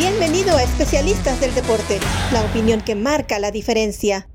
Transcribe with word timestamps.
Bienvenido 0.00 0.56
a 0.56 0.62
Especialistas 0.62 1.42
del 1.42 1.54
Deporte, 1.54 2.00
la 2.32 2.42
opinión 2.42 2.80
que 2.80 2.94
marca 2.94 3.38
la 3.38 3.50
diferencia. 3.50 4.30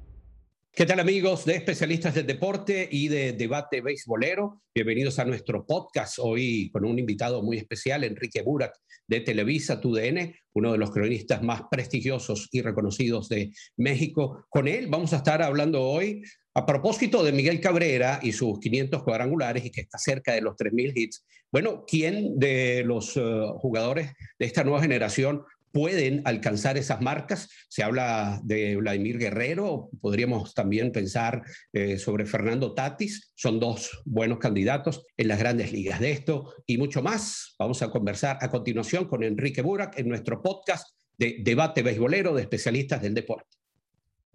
¿Qué 0.72 0.86
tal 0.86 1.00
amigos 1.00 1.44
de 1.44 1.56
especialistas 1.56 2.14
del 2.14 2.28
deporte 2.28 2.88
y 2.92 3.08
de 3.08 3.34
debate 3.34 3.82
beisbolero? 3.82 4.62
Bienvenidos 4.76 5.18
a 5.18 5.26
nuestro 5.26 5.66
podcast 5.66 6.20
hoy 6.20 6.70
con 6.72 6.86
un 6.86 7.00
invitado 7.00 7.42
muy 7.42 7.58
especial, 7.58 8.04
Enrique 8.04 8.44
Burak 8.44 8.76
de 9.08 9.22
Televisa 9.22 9.82
TUDN, 9.82 10.36
uno 10.54 10.72
de 10.72 10.78
los 10.78 10.92
cronistas 10.92 11.42
más 11.42 11.64
prestigiosos 11.72 12.48
y 12.52 12.62
reconocidos 12.62 13.28
de 13.30 13.52
México. 13.76 14.46
Con 14.50 14.68
él 14.68 14.86
vamos 14.88 15.14
a 15.14 15.18
estar 15.18 15.42
hablando 15.42 15.82
hoy 15.82 16.22
a 16.54 16.66
propósito 16.66 17.24
de 17.24 17.32
Miguel 17.32 17.60
Cabrera 17.60 18.20
y 18.22 18.32
sus 18.32 18.60
500 18.60 19.04
cuadrangulares 19.04 19.66
y 19.66 19.72
que 19.72 19.82
está 19.82 19.98
cerca 19.98 20.34
de 20.34 20.42
los 20.42 20.56
3.000 20.56 20.94
hits. 20.96 21.26
Bueno, 21.52 21.86
¿quién 21.88 22.38
de 22.40 22.84
los 22.86 23.16
uh, 23.18 23.58
jugadores 23.60 24.12
de 24.40 24.46
esta 24.46 24.64
nueva 24.64 24.82
generación 24.82 25.44
pueden 25.76 26.22
alcanzar 26.24 26.78
esas 26.78 27.02
marcas. 27.02 27.50
Se 27.68 27.84
habla 27.84 28.40
de 28.46 28.78
Vladimir 28.78 29.18
Guerrero, 29.18 29.90
podríamos 30.00 30.54
también 30.54 30.94
pensar 30.94 31.44
eh, 31.74 31.98
sobre 31.98 32.26
Fernando 32.26 32.74
Tatis, 32.74 33.34
son 33.36 33.60
dos 33.60 34.02
buenos 34.06 34.40
candidatos 34.40 35.06
en 35.18 35.28
las 35.28 35.38
grandes 35.38 35.74
ligas. 35.74 36.00
De 36.00 36.14
esto 36.14 36.54
y 36.66 36.78
mucho 36.78 37.04
más 37.04 37.56
vamos 37.60 37.82
a 37.82 37.90
conversar 37.90 38.38
a 38.40 38.50
continuación 38.50 39.04
con 39.04 39.22
Enrique 39.22 39.62
Burak 39.62 40.00
en 40.00 40.08
nuestro 40.08 40.42
podcast 40.42 40.96
de 41.18 41.40
debate 41.42 41.84
beisbolero 41.84 42.34
de 42.34 42.44
especialistas 42.44 43.02
del 43.02 43.14
deporte. 43.14 43.58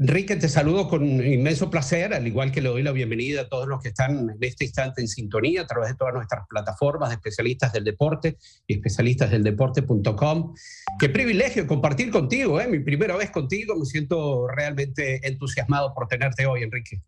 Enrique, 0.00 0.34
te 0.36 0.48
saludo 0.48 0.88
con 0.88 1.04
inmenso 1.04 1.68
placer, 1.68 2.14
al 2.14 2.26
igual 2.26 2.50
que 2.50 2.62
le 2.62 2.70
doy 2.70 2.82
la 2.82 2.90
bienvenida 2.90 3.42
a 3.42 3.48
todos 3.50 3.68
los 3.68 3.82
que 3.82 3.88
están 3.88 4.30
en 4.30 4.38
este 4.40 4.64
instante 4.64 5.02
en 5.02 5.08
sintonía 5.08 5.60
a 5.60 5.66
través 5.66 5.90
de 5.90 5.94
todas 5.94 6.14
nuestras 6.14 6.46
plataformas 6.48 7.10
de 7.10 7.16
especialistas 7.16 7.70
del 7.74 7.84
deporte 7.84 8.38
y 8.66 8.76
especialistasdeldeporte.com. 8.76 10.54
Qué 10.98 11.10
privilegio 11.10 11.66
compartir 11.66 12.10
contigo, 12.10 12.58
¿eh? 12.62 12.66
mi 12.66 12.78
primera 12.78 13.14
vez 13.14 13.30
contigo, 13.30 13.76
me 13.76 13.84
siento 13.84 14.48
realmente 14.48 15.20
entusiasmado 15.22 15.92
por 15.92 16.08
tenerte 16.08 16.46
hoy, 16.46 16.62
Enrique. 16.62 17.02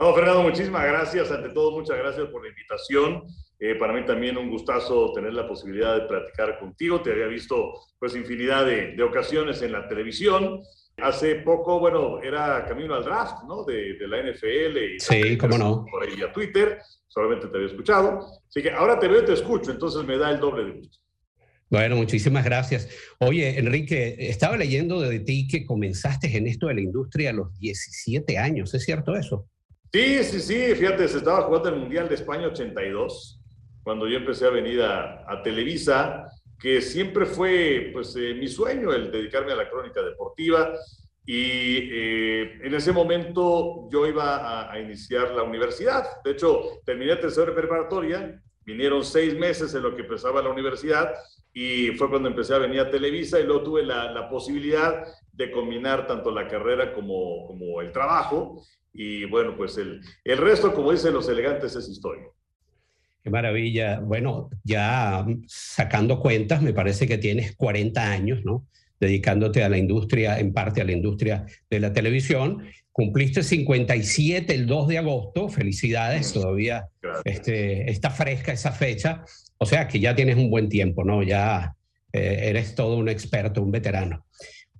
No, 0.00 0.14
Fernando, 0.14 0.42
muchísimas 0.42 0.86
gracias. 0.86 1.30
Ante 1.30 1.50
todo, 1.50 1.72
muchas 1.72 1.98
gracias 1.98 2.28
por 2.28 2.42
la 2.42 2.48
invitación. 2.48 3.24
Eh, 3.58 3.74
para 3.74 3.92
mí 3.92 4.06
también 4.06 4.38
un 4.38 4.48
gustazo 4.48 5.12
tener 5.12 5.34
la 5.34 5.46
posibilidad 5.46 5.96
de 5.96 6.06
platicar 6.06 6.58
contigo. 6.58 7.02
Te 7.02 7.12
había 7.12 7.26
visto 7.26 7.74
pues 7.98 8.16
infinidad 8.16 8.64
de, 8.64 8.92
de 8.92 9.02
ocasiones 9.02 9.60
en 9.60 9.72
la 9.72 9.86
televisión 9.86 10.62
Hace 11.00 11.36
poco, 11.36 11.78
bueno, 11.78 12.20
era 12.22 12.64
camino 12.66 12.94
al 12.94 13.04
draft, 13.04 13.44
¿no? 13.46 13.64
De, 13.64 13.94
de 13.94 14.08
la 14.08 14.22
NFL. 14.22 14.94
Y 14.96 15.00
sí, 15.00 15.38
cómo 15.38 15.56
no. 15.56 15.86
Por 15.90 16.02
ahí 16.02 16.20
a 16.22 16.32
Twitter, 16.32 16.78
solamente 17.06 17.46
te 17.48 17.56
había 17.56 17.68
escuchado. 17.68 18.20
Así 18.48 18.62
que 18.62 18.70
ahora 18.70 18.98
te 18.98 19.08
veo 19.08 19.22
y 19.22 19.24
te 19.24 19.32
escucho, 19.34 19.70
entonces 19.70 20.04
me 20.04 20.18
da 20.18 20.30
el 20.30 20.40
doble 20.40 20.64
de 20.64 20.70
gusto. 20.72 20.98
Bueno, 21.70 21.96
muchísimas 21.96 22.44
gracias. 22.44 22.88
Oye, 23.18 23.58
Enrique, 23.58 24.16
estaba 24.18 24.56
leyendo 24.56 25.00
de 25.00 25.20
ti 25.20 25.46
que 25.46 25.66
comenzaste 25.66 26.34
en 26.34 26.46
esto 26.46 26.66
de 26.68 26.74
la 26.74 26.80
industria 26.80 27.30
a 27.30 27.34
los 27.34 27.58
17 27.58 28.38
años, 28.38 28.72
¿es 28.72 28.84
cierto 28.84 29.14
eso? 29.14 29.48
Sí, 29.92 30.24
sí, 30.24 30.40
sí, 30.40 30.74
fíjate, 30.74 31.06
se 31.08 31.18
estaba 31.18 31.42
jugando 31.42 31.68
el 31.68 31.76
Mundial 31.76 32.08
de 32.08 32.14
España 32.14 32.46
82, 32.46 33.40
cuando 33.82 34.08
yo 34.08 34.16
empecé 34.16 34.46
a 34.46 34.50
venir 34.50 34.80
a, 34.82 35.24
a 35.30 35.42
Televisa 35.42 36.26
que 36.58 36.82
siempre 36.82 37.24
fue 37.26 37.90
pues, 37.92 38.16
eh, 38.16 38.34
mi 38.34 38.48
sueño 38.48 38.92
el 38.92 39.10
dedicarme 39.10 39.52
a 39.52 39.56
la 39.56 39.70
crónica 39.70 40.02
deportiva. 40.02 40.74
Y 41.24 41.90
eh, 41.92 42.58
en 42.62 42.74
ese 42.74 42.90
momento 42.90 43.88
yo 43.90 44.06
iba 44.06 44.70
a, 44.72 44.80
iniciar 44.80 45.30
la 45.32 45.42
universidad. 45.42 46.22
De 46.24 46.32
hecho, 46.32 46.80
terminé 46.84 47.16
tercera 47.16 47.54
preparatoria, 47.54 48.40
vinieron 48.64 49.04
seis 49.04 49.36
meses 49.38 49.74
en 49.74 49.82
lo 49.82 49.94
que 49.94 50.02
empezaba 50.02 50.42
la 50.42 50.48
universidad 50.48 51.12
y 51.52 51.88
fue 51.92 52.08
cuando 52.08 52.28
empecé 52.28 52.54
a 52.54 52.58
venir 52.58 52.80
a 52.80 52.90
Televisa 52.90 53.38
y 53.38 53.44
luego 53.44 53.62
tuve 53.62 53.82
la, 53.82 54.10
la 54.10 54.30
posibilidad 54.30 55.04
de 55.30 55.50
combinar 55.50 56.06
tanto 56.06 56.30
la 56.30 56.48
carrera 56.48 56.94
como, 56.94 57.46
como 57.46 57.80
el 57.82 57.92
trabajo. 57.92 58.62
Y 58.92 59.26
bueno, 59.26 59.54
pues 59.54 59.76
el, 59.76 60.00
el 60.24 60.38
resto, 60.38 60.72
como 60.72 60.92
dicen 60.92 61.12
los 61.12 61.28
elegantes, 61.28 61.76
es 61.76 61.88
historia. 61.88 62.26
Qué 63.28 63.32
maravilla. 63.32 64.00
Bueno, 64.00 64.48
ya 64.64 65.26
sacando 65.46 66.18
cuentas, 66.18 66.62
me 66.62 66.72
parece 66.72 67.06
que 67.06 67.18
tienes 67.18 67.54
40 67.56 68.10
años, 68.10 68.42
¿no? 68.42 68.66
Dedicándote 68.98 69.62
a 69.62 69.68
la 69.68 69.76
industria, 69.76 70.38
en 70.38 70.54
parte 70.54 70.80
a 70.80 70.84
la 70.84 70.92
industria 70.92 71.44
de 71.68 71.78
la 71.78 71.92
televisión. 71.92 72.64
Cumpliste 72.90 73.42
57 73.42 74.54
el 74.54 74.66
2 74.66 74.88
de 74.88 74.96
agosto. 74.96 75.50
Felicidades, 75.50 76.32
todavía 76.32 76.88
este, 77.26 77.90
está 77.90 78.08
fresca 78.08 78.52
esa 78.52 78.72
fecha. 78.72 79.26
O 79.58 79.66
sea 79.66 79.86
que 79.88 80.00
ya 80.00 80.14
tienes 80.14 80.36
un 80.36 80.48
buen 80.48 80.70
tiempo, 80.70 81.04
¿no? 81.04 81.22
Ya 81.22 81.74
eh, 82.14 82.44
eres 82.44 82.74
todo 82.74 82.96
un 82.96 83.10
experto, 83.10 83.60
un 83.60 83.70
veterano. 83.70 84.24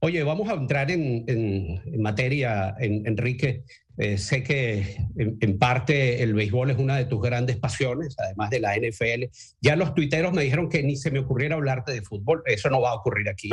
Oye, 0.00 0.22
vamos 0.22 0.48
a 0.48 0.54
entrar 0.54 0.91
en, 0.91 1.25
en 1.26 2.00
materia, 2.00 2.75
en, 2.81 3.06
Enrique. 3.06 3.64
Eh, 4.00 4.16
sé 4.16 4.44
que 4.44 4.97
en, 5.16 5.59
parte 5.59 6.22
el 6.22 6.32
béisbol 6.32 6.70
es 6.70 6.78
una 6.78 6.97
de 6.97 7.06
tus 7.06 7.20
grandes 7.20 7.56
pasiones, 7.56 8.14
además 8.16 8.50
de 8.50 8.60
la 8.60 8.76
NFL. 8.76 9.25
Ya 9.60 9.75
los 9.75 9.92
tuiteros 9.92 10.32
me 10.32 10.44
dijeron 10.44 10.69
que 10.69 10.84
ni 10.84 10.94
se 10.97 11.10
me 11.10 11.19
ocurriera 11.19 11.56
hablarte 11.56 11.92
de 11.92 12.03
fútbol. 12.03 12.42
Eso 12.47 12.70
no 12.70 12.81
va 12.81 12.91
a 12.91 12.94
ocurrir 12.94 13.28
aquí. 13.28 13.50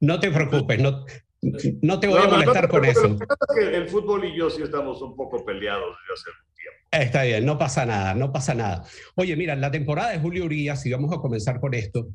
No, 0.00 0.18
te 0.18 0.32
preocupes, 0.32 0.80
no, 0.80 1.04
no 1.82 2.00
te 2.00 2.08
voy 2.08 2.18
a 2.20 2.26
molestar 2.26 2.68
con 2.68 2.84
eso. 2.84 3.16
el 3.56 3.88
fútbol 3.88 4.24
y 4.24 4.36
yo 4.36 4.50
sí 4.50 4.62
estamos 4.62 5.00
un 5.00 5.14
poco 5.14 5.44
peleados 5.44 5.96
desde 6.00 6.14
hace 6.14 6.30
un 6.30 6.54
tiempo. 6.56 6.88
Está 6.90 7.22
bien, 7.22 7.46
no 7.46 7.56
pasa 7.56 7.86
nada, 7.86 8.14
no 8.14 8.32
pasa 8.32 8.52
nada. 8.52 8.84
Oye, 9.14 9.36
mira, 9.36 9.54
la 9.54 9.70
temporada 9.70 10.10
de 10.10 10.18
Julio 10.18 10.44
Urias, 10.44 10.84
y 10.86 10.90
vamos 10.90 11.12
a 11.16 11.20
comenzar 11.20 11.60
con 11.60 11.74
esto, 11.74 12.08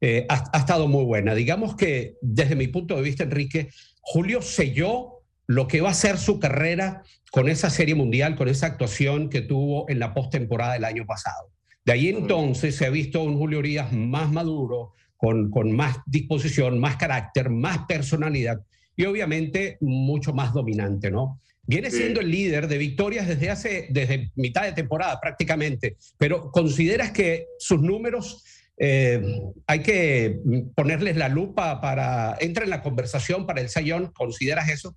eh, 0.00 0.24
ha, 0.28 0.44
ha 0.52 0.58
estado 0.58 0.86
muy 0.86 1.04
buena. 1.04 1.34
Digamos 1.34 1.74
que 1.74 2.14
desde 2.20 2.54
mi 2.54 2.68
punto 2.68 2.94
de 2.94 3.02
vista, 3.02 3.24
Enrique, 3.24 3.70
Julio 4.02 4.40
selló 4.40 5.21
lo 5.54 5.68
que 5.68 5.82
va 5.82 5.90
a 5.90 5.94
ser 5.94 6.16
su 6.16 6.40
carrera 6.40 7.02
con 7.30 7.48
esa 7.48 7.68
serie 7.68 7.94
mundial, 7.94 8.36
con 8.36 8.48
esa 8.48 8.66
actuación 8.66 9.28
que 9.28 9.42
tuvo 9.42 9.88
en 9.90 9.98
la 9.98 10.14
postemporada 10.14 10.74
del 10.74 10.84
año 10.84 11.04
pasado. 11.04 11.50
De 11.84 11.92
ahí 11.92 12.08
entonces 12.08 12.76
se 12.76 12.86
ha 12.86 12.90
visto 12.90 13.22
un 13.22 13.36
Julio 13.36 13.58
Urias 13.58 13.92
más 13.92 14.30
maduro, 14.32 14.94
con, 15.16 15.50
con 15.50 15.70
más 15.72 15.98
disposición, 16.06 16.80
más 16.80 16.96
carácter, 16.96 17.50
más 17.50 17.80
personalidad 17.86 18.60
y 18.96 19.04
obviamente 19.04 19.76
mucho 19.80 20.32
más 20.32 20.52
dominante, 20.52 21.10
¿no? 21.10 21.40
Viene 21.64 21.90
siendo 21.90 22.20
el 22.20 22.30
líder 22.30 22.66
de 22.66 22.78
victorias 22.78 23.28
desde 23.28 23.50
hace, 23.50 23.86
desde 23.90 24.32
mitad 24.34 24.64
de 24.64 24.72
temporada 24.72 25.20
prácticamente, 25.20 25.96
pero 26.18 26.50
¿consideras 26.50 27.12
que 27.12 27.46
sus 27.58 27.80
números 27.80 28.42
eh, 28.78 29.22
hay 29.66 29.80
que 29.80 30.40
ponerles 30.74 31.16
la 31.16 31.28
lupa 31.28 31.80
para, 31.80 32.36
entra 32.40 32.64
en 32.64 32.70
la 32.70 32.82
conversación 32.82 33.46
para 33.46 33.60
el 33.60 33.68
Sayón? 33.68 34.10
¿Consideras 34.12 34.68
eso? 34.70 34.96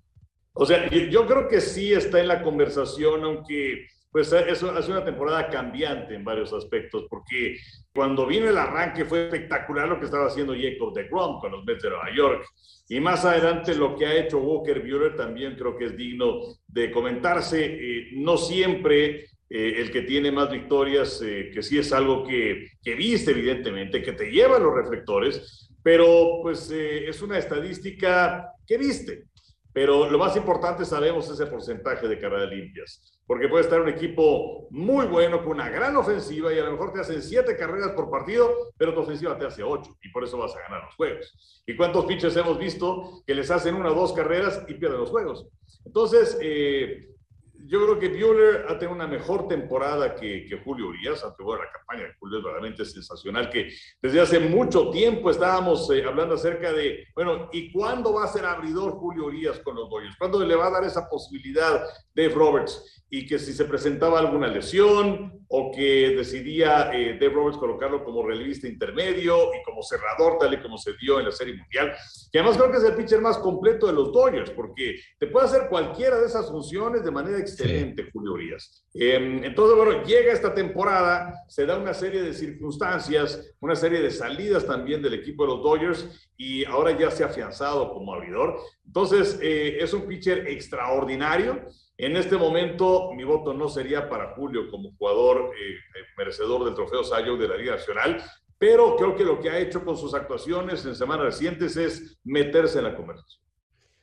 O 0.58 0.64
sea, 0.64 0.88
yo 0.88 1.26
creo 1.26 1.48
que 1.48 1.60
sí 1.60 1.92
está 1.92 2.18
en 2.18 2.28
la 2.28 2.42
conversación, 2.42 3.22
aunque 3.24 3.86
pues 4.10 4.32
eso 4.32 4.70
hace 4.70 4.90
una 4.90 5.04
temporada 5.04 5.50
cambiante 5.50 6.14
en 6.14 6.24
varios 6.24 6.50
aspectos, 6.54 7.04
porque 7.10 7.58
cuando 7.94 8.26
vino 8.26 8.48
el 8.48 8.56
arranque 8.56 9.04
fue 9.04 9.24
espectacular 9.24 9.86
lo 9.86 9.98
que 9.98 10.06
estaba 10.06 10.28
haciendo 10.28 10.54
Jacob 10.54 10.94
de 10.94 11.04
Grom 11.04 11.38
con 11.38 11.52
los 11.52 11.62
Mets 11.66 11.82
de 11.82 11.90
Nueva 11.90 12.08
York. 12.16 12.46
Y 12.88 12.98
más 12.98 13.26
adelante 13.26 13.74
lo 13.74 13.94
que 13.94 14.06
ha 14.06 14.16
hecho 14.16 14.38
Walker 14.38 14.80
Buehler 14.80 15.16
también 15.16 15.54
creo 15.56 15.76
que 15.76 15.86
es 15.86 15.96
digno 15.98 16.40
de 16.66 16.90
comentarse. 16.90 17.64
Eh, 17.64 18.08
no 18.12 18.38
siempre 18.38 19.26
eh, 19.50 19.74
el 19.76 19.90
que 19.90 20.00
tiene 20.00 20.32
más 20.32 20.50
victorias, 20.50 21.20
eh, 21.22 21.50
que 21.52 21.62
sí 21.62 21.76
es 21.78 21.92
algo 21.92 22.24
que, 22.26 22.68
que, 22.82 22.94
viste 22.94 23.32
evidentemente, 23.32 24.02
que 24.02 24.12
te 24.12 24.30
lleva 24.30 24.56
a 24.56 24.60
los 24.60 24.74
reflectores, 24.74 25.68
pero 25.82 26.38
pues 26.40 26.70
es 26.70 27.20
una 27.20 27.36
estadística 27.36 28.50
que 28.66 28.78
viste. 28.78 29.24
Pero 29.76 30.08
lo 30.08 30.16
más 30.16 30.34
importante, 30.34 30.86
sabemos 30.86 31.28
ese 31.28 31.44
porcentaje 31.44 32.08
de 32.08 32.18
carreras 32.18 32.48
limpias, 32.48 33.20
porque 33.26 33.46
puede 33.46 33.64
estar 33.64 33.78
un 33.78 33.90
equipo 33.90 34.68
muy 34.70 35.04
bueno 35.04 35.44
con 35.44 35.52
una 35.52 35.68
gran 35.68 35.94
ofensiva 35.96 36.50
y 36.50 36.58
a 36.58 36.64
lo 36.64 36.72
mejor 36.72 36.94
te 36.94 37.00
hacen 37.00 37.20
siete 37.20 37.58
carreras 37.58 37.90
por 37.90 38.10
partido, 38.10 38.72
pero 38.78 38.94
tu 38.94 39.00
ofensiva 39.00 39.36
te 39.36 39.44
hace 39.44 39.62
ocho 39.62 39.94
y 40.02 40.08
por 40.08 40.24
eso 40.24 40.38
vas 40.38 40.56
a 40.56 40.60
ganar 40.60 40.84
los 40.84 40.94
juegos. 40.94 41.62
¿Y 41.66 41.76
cuántos 41.76 42.06
pitchers 42.06 42.34
hemos 42.38 42.56
visto 42.56 43.22
que 43.26 43.34
les 43.34 43.50
hacen 43.50 43.74
una 43.74 43.90
o 43.90 43.94
dos 43.94 44.14
carreras 44.14 44.64
y 44.66 44.72
pierden 44.72 45.00
los 45.00 45.10
juegos? 45.10 45.46
Entonces, 45.84 46.38
eh, 46.40 47.10
yo 47.68 47.84
creo 47.84 47.98
que 47.98 48.08
Bueller 48.08 48.66
ha 48.68 48.78
tenido 48.78 48.94
una 48.94 49.06
mejor 49.06 49.48
temporada 49.48 50.14
que, 50.14 50.44
que 50.46 50.58
Julio 50.58 50.88
Urias, 50.88 51.24
bueno, 51.38 51.64
la 51.64 51.70
campaña 51.70 52.04
de 52.04 52.14
Julio 52.18 52.38
es 52.38 52.44
verdaderamente 52.44 52.84
sensacional, 52.84 53.50
que 53.50 53.68
desde 54.00 54.20
hace 54.20 54.38
mucho 54.38 54.90
tiempo 54.90 55.30
estábamos 55.30 55.90
eh, 55.90 56.04
hablando 56.04 56.34
acerca 56.34 56.72
de, 56.72 57.06
bueno, 57.14 57.48
¿y 57.52 57.72
cuándo 57.72 58.14
va 58.14 58.24
a 58.24 58.28
ser 58.28 58.44
abridor 58.44 58.92
Julio 58.92 59.26
Urias 59.26 59.58
con 59.60 59.74
los 59.74 59.90
Dodgers? 59.90 60.16
¿Cuándo 60.16 60.44
le 60.44 60.54
va 60.54 60.68
a 60.68 60.70
dar 60.70 60.84
esa 60.84 61.08
posibilidad 61.08 61.84
Dave 62.14 62.34
Roberts? 62.34 63.04
Y 63.08 63.26
que 63.26 63.38
si 63.38 63.52
se 63.52 63.64
presentaba 63.64 64.18
alguna 64.18 64.48
lesión 64.48 65.44
o 65.48 65.70
que 65.70 66.14
decidía 66.16 66.90
eh, 66.92 67.16
Dave 67.20 67.34
Roberts 67.34 67.58
colocarlo 67.58 68.04
como 68.04 68.26
relevista 68.26 68.66
intermedio 68.66 69.54
y 69.54 69.62
como 69.64 69.82
cerrador, 69.82 70.38
tal 70.38 70.54
y 70.54 70.60
como 70.60 70.76
se 70.76 70.92
dio 71.00 71.20
en 71.20 71.26
la 71.26 71.32
Serie 71.32 71.54
Mundial, 71.54 71.92
que 72.32 72.38
además 72.40 72.56
creo 72.56 72.70
que 72.70 72.78
es 72.78 72.84
el 72.84 72.96
pitcher 72.96 73.20
más 73.20 73.38
completo 73.38 73.86
de 73.86 73.92
los 73.92 74.12
Dodgers, 74.12 74.50
porque 74.50 74.96
te 75.18 75.28
puede 75.28 75.46
hacer 75.46 75.68
cualquiera 75.68 76.18
de 76.18 76.26
esas 76.26 76.50
funciones 76.50 77.04
de 77.04 77.10
manera 77.12 77.38
excelente 77.38 77.55
excelente 77.64 78.10
Julio 78.12 78.32
Urias. 78.34 78.84
Em, 78.94 79.44
entonces, 79.44 79.76
bueno, 79.76 80.04
llega 80.04 80.32
esta 80.32 80.54
temporada, 80.54 81.44
se 81.48 81.66
da 81.66 81.78
una 81.78 81.94
serie 81.94 82.22
de 82.22 82.34
circunstancias, 82.34 83.54
una 83.60 83.74
serie 83.74 84.00
de 84.00 84.10
salidas 84.10 84.66
también 84.66 85.02
del 85.02 85.14
equipo 85.14 85.44
de 85.44 85.54
los 85.54 85.62
Dodgers 85.62 86.30
y 86.36 86.64
ahora 86.64 86.96
ya 86.96 87.10
se 87.10 87.24
ha 87.24 87.26
afianzado 87.26 87.92
como 87.92 88.14
abridor. 88.14 88.58
Entonces, 88.86 89.38
eh, 89.42 89.78
es 89.80 89.92
un 89.92 90.02
pitcher 90.02 90.46
extraordinario. 90.48 91.64
En 91.98 92.16
este 92.16 92.36
momento, 92.36 93.12
mi 93.14 93.24
voto 93.24 93.54
no 93.54 93.68
sería 93.68 94.08
para 94.08 94.34
Julio 94.34 94.70
como 94.70 94.92
jugador 94.96 95.52
eh, 95.54 95.72
eh, 95.72 96.04
merecedor 96.18 96.64
del 96.64 96.74
trofeo 96.74 97.02
Sayo 97.02 97.36
de 97.36 97.48
la 97.48 97.56
Liga 97.56 97.76
Nacional, 97.76 98.22
pero 98.58 98.96
creo 98.96 99.16
que 99.16 99.24
lo 99.24 99.40
que 99.40 99.50
ha 99.50 99.58
hecho 99.58 99.84
con 99.84 99.96
sus 99.96 100.14
actuaciones 100.14 100.84
en 100.84 100.94
semanas 100.94 101.26
recientes 101.26 101.76
es 101.76 102.18
meterse 102.24 102.78
en 102.78 102.84
la 102.84 102.96
conversación. 102.96 103.46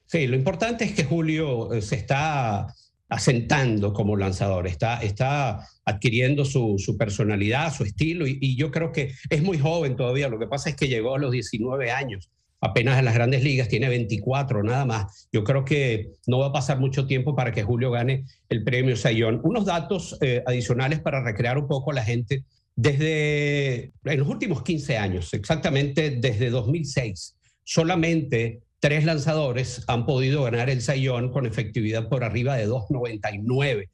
Sí, 0.05 0.27
lo 0.27 0.35
importante 0.35 0.85
es 0.85 0.93
que 0.93 1.05
Julio 1.05 1.73
eh, 1.73 1.81
se 1.81 1.95
está 1.95 2.67
asentando 3.13 3.93
como 3.93 4.17
lanzador, 4.17 4.65
está, 4.65 4.97
está 5.01 5.67
adquiriendo 5.85 6.45
su, 6.45 6.95
personalidad, 6.97 7.71
su 7.71 7.83
estilo, 7.83 8.25
y, 8.25 8.39
y, 8.41 8.55
yo 8.55 8.71
creo 8.71 8.91
que 8.91 9.11
es 9.29 9.43
muy 9.43 9.59
joven 9.59 9.95
todavía. 9.95 10.29
Lo 10.29 10.39
que 10.39 10.47
pasa 10.47 10.69
es 10.69 10.75
que 10.75 10.87
llegó 10.87 11.15
a 11.15 11.19
los 11.19 11.31
19 11.31 11.91
años 11.91 12.29
apenas 12.59 12.97
en 12.97 13.05
las 13.05 13.13
grandes 13.13 13.43
ligas, 13.43 13.67
tiene 13.67 13.89
24 13.89 14.63
nada 14.63 14.85
más. 14.85 15.27
Yo 15.31 15.43
creo 15.43 15.65
que 15.65 16.13
no 16.27 16.39
va 16.39 16.47
a 16.47 16.53
pasar 16.53 16.79
mucho 16.79 17.05
tiempo 17.05 17.35
para 17.35 17.51
que 17.51 17.61
Julio 17.61 17.91
gane 17.91 18.25
el 18.47 18.63
premio 18.63 18.95
Sayón. 18.95 19.41
Unos 19.43 19.65
datos 19.65 20.17
eh, 20.21 20.41
adicionales 20.47 21.01
para 21.01 21.21
recrear 21.21 21.57
un 21.57 21.67
poco 21.67 21.91
a 21.91 21.95
la 21.95 22.03
gente. 22.03 22.45
Desde 22.75 23.91
en 24.05 24.19
los 24.19 24.27
últimos 24.27 24.63
15 24.63 24.97
años, 24.97 25.33
exactamente 25.33 26.11
desde 26.11 26.49
2006, 26.49 27.35
solamente 27.63 28.61
tres 28.83 29.05
lanzadores 29.05 29.81
han 29.87 30.05
podido 30.05 30.43
ganar 30.43 30.69
el 30.69 30.81
Sayón 30.81 31.31
con 31.31 31.45
efectividad 31.45 32.09
por 32.09 32.25
arriba 32.25 32.57
de 32.57 32.67
2.99. 32.67 33.87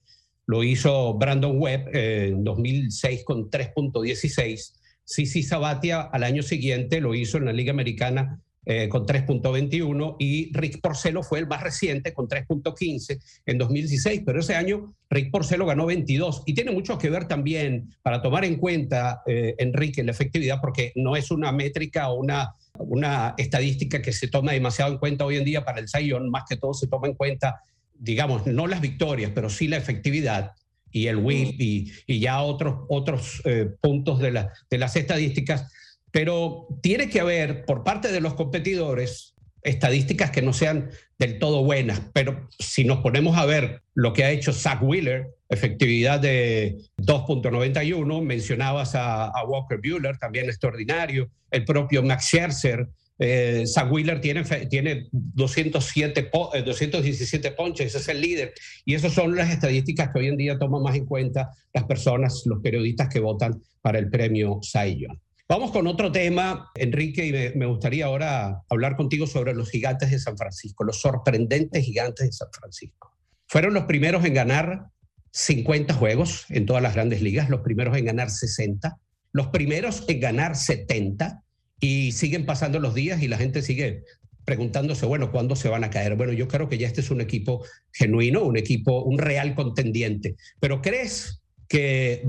Lo 0.47 0.63
hizo 0.63 1.13
Brandon 1.13 1.61
Webb 1.61 1.95
en 1.95 2.43
2006 2.43 3.23
con 3.23 3.51
3.16. 3.51 4.73
Sisi 5.05 5.43
Sabatia 5.43 6.01
al 6.01 6.23
año 6.23 6.41
siguiente 6.41 7.01
lo 7.01 7.13
hizo 7.13 7.37
en 7.37 7.45
la 7.45 7.53
Liga 7.53 7.71
Americana 7.71 8.41
eh, 8.65 8.89
con 8.89 9.05
3.21 9.05 10.15
y 10.17 10.51
Rick 10.57 10.81
Porcelo 10.81 11.21
fue 11.21 11.37
el 11.37 11.47
más 11.47 11.61
reciente 11.61 12.11
con 12.11 12.27
3.15 12.27 13.19
en 13.45 13.57
2016, 13.59 14.23
pero 14.25 14.39
ese 14.39 14.55
año 14.55 14.95
Rick 15.11 15.29
Porcelo 15.29 15.67
ganó 15.67 15.85
22 15.85 16.43
y 16.47 16.55
tiene 16.55 16.71
mucho 16.71 16.97
que 16.97 17.11
ver 17.11 17.27
también 17.27 17.95
para 18.01 18.23
tomar 18.23 18.43
en 18.43 18.55
cuenta, 18.55 19.21
eh, 19.27 19.53
Enrique, 19.59 20.03
la 20.03 20.13
efectividad, 20.13 20.59
porque 20.59 20.93
no 20.95 21.15
es 21.15 21.29
una 21.29 21.51
métrica 21.51 22.09
o 22.09 22.19
una, 22.19 22.55
una 22.79 23.35
estadística 23.37 24.01
que 24.01 24.13
se 24.13 24.27
toma 24.27 24.53
demasiado 24.53 24.91
en 24.91 24.97
cuenta 24.97 25.25
hoy 25.25 25.37
en 25.37 25.45
día 25.45 25.65
para 25.65 25.79
el 25.79 25.89
Zion, 25.89 26.29
más 26.29 26.43
que 26.47 26.57
todo 26.57 26.73
se 26.73 26.87
toma 26.87 27.07
en 27.07 27.13
cuenta, 27.13 27.61
digamos, 27.93 28.47
no 28.47 28.67
las 28.67 28.81
victorias, 28.81 29.31
pero 29.35 29.49
sí 29.49 29.67
la 29.67 29.77
efectividad 29.77 30.53
y 30.91 31.07
el 31.07 31.17
WIP 31.17 31.59
y, 31.59 31.91
y 32.07 32.19
ya 32.19 32.41
otros, 32.41 32.85
otros 32.89 33.41
eh, 33.45 33.69
puntos 33.81 34.19
de, 34.19 34.31
la, 34.31 34.53
de 34.69 34.77
las 34.77 34.95
estadísticas. 34.95 35.71
Pero 36.11 36.67
tiene 36.81 37.09
que 37.09 37.19
haber 37.19 37.65
por 37.65 37.83
parte 37.83 38.11
de 38.11 38.21
los 38.21 38.33
competidores 38.33 39.35
estadísticas 39.63 40.31
que 40.31 40.41
no 40.41 40.53
sean 40.53 40.89
del 41.17 41.39
todo 41.39 41.63
buenas, 41.63 42.01
pero 42.13 42.47
si 42.57 42.85
nos 42.85 42.99
ponemos 42.99 43.37
a 43.37 43.45
ver 43.45 43.81
lo 43.93 44.13
que 44.13 44.23
ha 44.23 44.31
hecho 44.31 44.53
Zach 44.53 44.81
Wheeler, 44.81 45.27
efectividad 45.49 46.19
de 46.19 46.77
2.91, 46.97 48.21
mencionabas 48.21 48.95
a, 48.95 49.31
Walker 49.47 49.79
Bueller, 49.83 50.17
también 50.17 50.45
extraordinario, 50.45 51.29
el 51.51 51.65
propio 51.65 52.03
Max 52.03 52.25
Scherzer, 52.25 52.87
eh, 53.21 53.65
Zach 53.67 53.91
Wheeler 53.91 54.21
tiene, 54.21 54.43
tiene 54.69 55.07
207 55.11 56.29
217 56.31 57.47
eh, 57.47 57.51
ponches, 57.51 57.93
es 57.93 58.07
el 58.07 58.21
líder. 58.21 58.53
Y 58.85 58.93
esas 58.93 59.11
son 59.11 59.35
las 59.35 59.49
estadísticas 59.51 60.09
que 60.13 60.19
hoy 60.19 60.27
en 60.27 60.37
día 60.37 60.57
toman 60.57 60.83
más 60.83 60.95
en 60.95 61.05
cuenta 61.05 61.49
las 61.73 61.83
personas, 61.83 62.43
los 62.45 62.61
periodistas 62.61 63.09
que 63.09 63.19
votan 63.19 63.61
para 63.81 63.99
el 63.99 64.09
premio 64.09 64.59
Cy 64.61 65.05
Vamos 65.51 65.71
con 65.71 65.87
otro 65.87 66.11
tema, 66.11 66.69
Enrique, 66.75 67.25
y 67.25 67.57
me, 67.57 67.65
gustaría 67.65 68.05
ahora 68.05 68.61
hablar 68.69 68.95
contigo 68.95 69.25
sobre 69.25 69.55
los 69.55 69.71
gigantes 69.71 70.11
de 70.11 70.19
San 70.19 70.37
Francisco, 70.37 70.83
los 70.83 71.01
sorprendentes 71.01 71.83
gigantes 71.83 72.27
de 72.27 72.31
San 72.31 72.49
Francisco. 72.53 73.17
Fueron 73.47 73.73
los 73.73 73.85
primeros 73.85 74.23
en 74.25 74.35
ganar 74.35 74.89
50 75.31 75.95
juegos 75.95 76.45
en 76.49 76.67
todas 76.67 76.83
las 76.83 76.93
grandes 76.93 77.23
ligas, 77.23 77.49
los 77.49 77.61
primeros 77.61 77.97
en 77.97 78.05
ganar 78.05 78.29
60, 78.29 78.99
los 79.31 79.47
primeros 79.47 80.05
en 80.07 80.19
ganar 80.19 80.55
70 80.55 81.43
y 81.79 82.11
siguen 82.11 82.45
pasando 82.45 82.79
los 82.79 82.93
días 82.93 83.23
y 83.23 83.27
la 83.27 83.39
gente 83.39 83.63
sigue 83.63 84.03
preguntándose, 84.45 85.07
bueno, 85.07 85.31
¿cuándo 85.31 85.55
se 85.55 85.67
van 85.67 85.83
a 85.83 85.89
caer? 85.89 86.15
Bueno, 86.15 86.33
yo 86.33 86.47
creo 86.47 86.69
que 86.69 86.77
ya 86.77 86.85
este 86.85 87.01
es 87.01 87.09
un 87.09 87.21
equipo 87.21 87.65
genuino, 87.91 88.43
un 88.43 88.57
equipo, 88.57 89.01
un 89.01 89.17
real 89.17 89.55
contendiente. 89.55 90.35
Pero 90.59 90.83
¿crees 90.83 91.41
que 91.67 92.21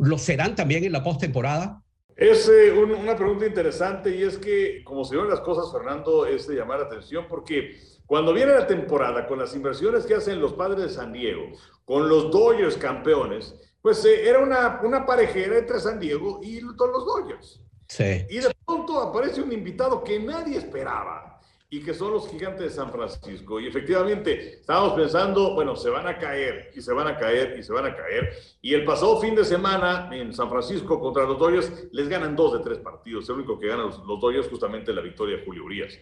lo 0.00 0.16
serán 0.16 0.54
también 0.54 0.84
en 0.84 0.92
la 0.92 1.02
postemporada? 1.02 1.82
Es 2.18 2.48
eh, 2.48 2.72
una 2.72 3.16
pregunta 3.16 3.46
interesante 3.46 4.10
y 4.10 4.24
es 4.24 4.38
que, 4.38 4.82
como 4.82 5.04
se 5.04 5.16
ven 5.16 5.28
las 5.28 5.38
cosas, 5.38 5.70
Fernando, 5.70 6.26
es 6.26 6.48
de 6.48 6.56
llamar 6.56 6.80
la 6.80 6.86
atención 6.86 7.26
porque 7.28 7.78
cuando 8.06 8.34
viene 8.34 8.54
la 8.54 8.66
temporada, 8.66 9.24
con 9.28 9.38
las 9.38 9.54
inversiones 9.54 10.04
que 10.04 10.16
hacen 10.16 10.40
los 10.40 10.54
padres 10.54 10.82
de 10.82 10.88
San 10.88 11.12
Diego, 11.12 11.44
con 11.84 12.08
los 12.08 12.32
Dodgers 12.32 12.76
campeones, 12.76 13.54
pues 13.80 14.04
eh, 14.04 14.28
era 14.28 14.40
una, 14.40 14.80
una 14.82 15.06
parejera 15.06 15.58
entre 15.58 15.78
San 15.78 16.00
Diego 16.00 16.40
y 16.42 16.58
todos 16.76 16.90
los 16.90 17.06
Dodgers. 17.06 17.60
Sí. 17.86 18.26
Y 18.28 18.38
de 18.40 18.52
pronto 18.66 19.00
aparece 19.00 19.40
un 19.40 19.52
invitado 19.52 20.02
que 20.02 20.18
nadie 20.18 20.58
esperaba 20.58 21.37
y 21.70 21.80
que 21.80 21.92
son 21.92 22.12
los 22.12 22.30
gigantes 22.30 22.62
de 22.62 22.70
San 22.70 22.90
Francisco. 22.90 23.60
Y 23.60 23.66
efectivamente, 23.66 24.54
estábamos 24.60 24.94
pensando, 24.94 25.54
bueno, 25.54 25.76
se 25.76 25.90
van 25.90 26.06
a 26.06 26.18
caer 26.18 26.70
y 26.74 26.80
se 26.80 26.92
van 26.92 27.08
a 27.08 27.18
caer 27.18 27.58
y 27.58 27.62
se 27.62 27.72
van 27.72 27.86
a 27.86 27.94
caer. 27.94 28.30
Y 28.62 28.72
el 28.72 28.84
pasado 28.84 29.20
fin 29.20 29.34
de 29.34 29.44
semana 29.44 30.08
en 30.12 30.32
San 30.32 30.48
Francisco 30.48 30.98
contra 30.98 31.24
los 31.24 31.38
Dodgers 31.38 31.88
les 31.92 32.08
ganan 32.08 32.34
dos 32.34 32.54
de 32.54 32.60
tres 32.60 32.78
partidos. 32.78 33.28
El 33.28 33.36
único 33.36 33.58
que 33.58 33.68
ganan 33.68 33.86
los, 33.86 33.98
los 34.06 34.20
Dodgers 34.20 34.48
justamente 34.48 34.92
la 34.92 35.02
victoria 35.02 35.36
de 35.36 35.44
Julio 35.44 35.64
Urias. 35.64 35.98